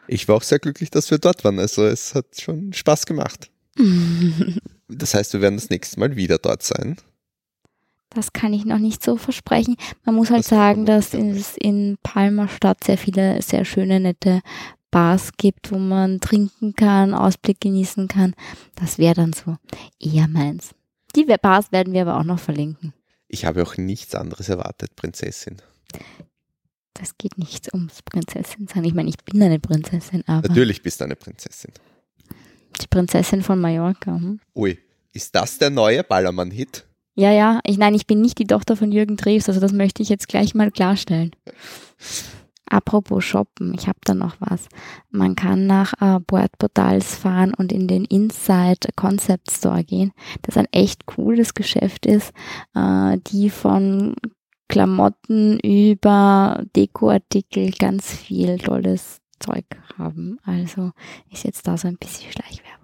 Ich 0.08 0.28
war 0.28 0.36
auch 0.36 0.44
sehr 0.44 0.60
glücklich, 0.60 0.92
dass 0.92 1.10
wir 1.10 1.18
dort 1.18 1.44
waren. 1.44 1.58
Also 1.58 1.84
es 1.84 2.14
hat 2.14 2.26
schon 2.40 2.72
Spaß 2.74 3.08
gemacht. 3.08 3.50
das 4.88 5.16
heißt, 5.16 5.34
wir 5.34 5.42
werden 5.42 5.56
das 5.56 5.72
nächste 5.72 6.00
Mal 6.00 6.16
wieder 6.16 6.38
dort 6.38 6.62
sein. 6.62 6.98
Das 8.14 8.34
kann 8.34 8.54
ich 8.54 8.66
noch 8.66 8.78
nicht 8.78 9.04
so 9.04 9.16
versprechen. 9.18 9.78
Man 10.04 10.16
muss 10.16 10.30
halt 10.30 10.42
das 10.42 10.50
sagen, 10.50 10.86
dass 10.86 11.14
es 11.14 11.56
in 11.58 11.98
Palma 12.04 12.48
Stadt 12.50 12.84
sehr 12.84 12.98
viele 12.98 13.42
sehr 13.42 13.64
schöne, 13.66 14.00
nette 14.00 14.42
Bars 14.92 15.32
gibt, 15.38 15.72
wo 15.72 15.78
man 15.78 16.20
trinken 16.20 16.76
kann, 16.76 17.14
Ausblick 17.14 17.62
genießen 17.62 18.10
kann. 18.10 18.36
Das 18.76 18.98
wäre 18.98 19.16
dann 19.16 19.32
so 19.32 19.56
eher 20.00 20.28
meins. 20.28 20.76
Die 21.16 21.24
Bars 21.24 21.72
werden 21.72 21.94
wir 21.94 22.02
aber 22.02 22.18
auch 22.20 22.26
noch 22.26 22.40
verlinken. 22.40 22.94
Ich 23.30 23.46
habe 23.46 23.64
auch 23.64 23.78
nichts 23.78 24.14
anderes 24.14 24.50
erwartet, 24.50 24.98
Prinzessin. 24.98 25.58
Das 26.94 27.18
geht 27.18 27.38
nicht 27.38 27.74
ums 27.74 28.02
Prinzessin 28.02 28.68
sein. 28.68 28.84
Ich 28.84 28.94
meine, 28.94 29.10
ich 29.10 29.18
bin 29.18 29.42
eine 29.42 29.60
Prinzessin, 29.60 30.24
aber. 30.28 30.50
Natürlich 30.50 30.84
bist 30.84 31.00
du 31.00 31.06
eine 31.06 31.16
Prinzessin. 31.16 31.72
Die 32.82 32.88
Prinzessin 32.88 33.42
von 33.42 33.60
Mallorca. 33.60 34.16
Hm? 34.16 34.42
Ui, 34.54 34.78
ist 35.14 35.34
das 35.34 35.58
der 35.58 35.70
neue 35.70 36.04
Ballermann-Hit? 36.04 36.86
Ja, 37.14 37.32
ja, 37.32 37.60
ich, 37.66 37.78
nein, 37.78 37.94
ich 37.94 38.08
bin 38.08 38.22
nicht 38.22 38.40
die 38.40 38.48
Tochter 38.48 38.76
von 38.76 38.92
Jürgen 38.92 39.18
Drews, 39.18 39.50
also 39.50 39.60
das 39.60 39.74
möchte 39.74 40.02
ich 40.02 40.10
jetzt 40.10 40.28
gleich 40.28 40.56
mal 40.56 40.72
klarstellen. 40.72 41.32
Apropos 42.72 43.26
Shoppen, 43.26 43.74
ich 43.74 43.90
habe 43.90 44.00
da 44.06 44.14
noch 44.14 44.38
was. 44.40 44.70
Man 45.10 45.36
kann 45.36 45.68
nach 45.68 45.94
äh, 46.00 46.22
Board 46.22 46.58
Portals 46.58 47.16
fahren 47.16 47.54
und 47.54 47.74
in 47.74 47.88
den 47.90 48.06
Inside 48.06 48.88
Concept 48.96 49.52
Store 49.52 49.84
gehen, 49.84 50.14
das 50.44 50.56
ein 50.56 50.68
echt 50.72 51.06
cooles 51.06 51.54
Geschäft 51.54 52.06
ist, 52.06 52.32
äh, 52.74 53.18
die 53.28 53.50
von 53.50 54.16
Klamotten 54.70 55.60
über 55.60 56.64
Dekoartikel 56.78 57.72
ganz 57.72 58.16
viel 58.16 58.58
tolles 58.58 59.20
Zeug 59.38 59.66
haben. 59.98 60.40
Also 60.46 60.92
ist 61.30 61.44
jetzt 61.44 61.68
da 61.68 61.78
so 61.78 61.90
ein 61.90 61.98
bisschen 61.98 62.32
Schleichwerbung. 62.32 62.81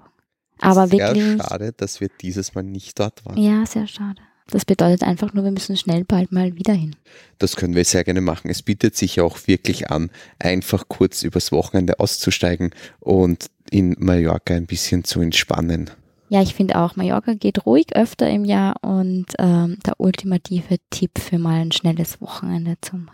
Aber 0.61 0.87
sehr 0.87 1.15
wirklich. 1.15 1.41
schade, 1.41 1.73
dass 1.73 2.01
wir 2.01 2.09
dieses 2.21 2.55
Mal 2.55 2.63
nicht 2.63 2.99
dort 2.99 3.25
waren. 3.25 3.37
Ja, 3.37 3.65
sehr 3.65 3.87
schade. 3.87 4.21
Das 4.49 4.63
bedeutet 4.63 5.03
einfach 5.03 5.33
nur, 5.33 5.43
wir 5.43 5.51
müssen 5.51 5.75
schnell 5.75 6.05
bald 6.05 6.31
mal 6.31 6.55
wieder 6.55 6.73
hin. 6.73 6.95
Das 7.37 7.57
können 7.57 7.75
wir 7.75 7.83
sehr 7.83 8.03
gerne 8.03 8.21
machen. 8.21 8.49
Es 8.49 8.61
bietet 8.61 8.95
sich 8.95 9.19
auch 9.19 9.45
wirklich 9.45 9.91
an, 9.91 10.09
einfach 10.39 10.85
kurz 10.87 11.23
übers 11.23 11.51
Wochenende 11.51 11.99
auszusteigen 11.99 12.71
und 12.99 13.47
in 13.69 13.95
Mallorca 13.99 14.53
ein 14.53 14.65
bisschen 14.65 15.03
zu 15.03 15.19
entspannen. 15.19 15.89
Ja, 16.29 16.41
ich 16.41 16.55
finde 16.55 16.77
auch, 16.77 16.95
Mallorca 16.95 17.33
geht 17.33 17.65
ruhig 17.65 17.95
öfter 17.95 18.29
im 18.29 18.45
Jahr 18.45 18.75
und 18.83 19.27
ähm, 19.39 19.77
der 19.85 19.99
ultimative 19.99 20.77
Tipp 20.89 21.19
für 21.19 21.39
mal 21.39 21.61
ein 21.61 21.71
schnelles 21.71 22.21
Wochenende 22.21 22.75
zum 22.81 23.09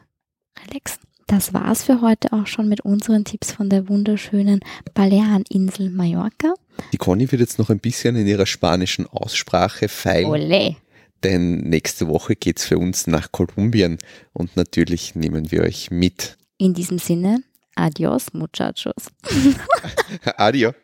Relaxen. 0.68 1.02
das 1.28 1.54
war's 1.54 1.84
für 1.84 2.02
heute 2.02 2.34
auch 2.34 2.48
schon 2.48 2.70
mit 2.70 2.82
unseren 2.82 3.24
Tipps 3.24 3.52
von 3.52 3.70
der 3.70 3.88
wunderschönen 3.88 4.62
Baleareninsel 4.94 5.90
Mallorca. 5.90 6.54
Die 6.92 6.98
Conny 6.98 7.32
wird 7.32 7.42
jetzt 7.42 7.60
noch 7.60 7.70
ein 7.70 7.80
bisschen 7.80 8.16
in 8.16 8.28
ihrer 8.28 8.46
spanischen 8.46 9.08
Aussprache 9.08 9.88
feilen. 9.88 10.30
Ole. 10.30 10.76
Denn 11.24 11.62
nächste 11.62 12.08
Woche 12.08 12.36
geht's 12.36 12.66
für 12.66 12.78
uns 12.78 13.08
nach 13.08 13.32
Kolumbien 13.32 13.98
und 14.34 14.58
natürlich 14.58 15.16
nehmen 15.16 15.52
wir 15.52 15.64
euch 15.64 15.90
mit. 15.90 16.38
In 16.58 16.74
diesem 16.74 17.00
Sinne, 17.00 17.44
adios, 17.76 18.34
muchachos. 18.34 19.08
Adios. 20.38 20.76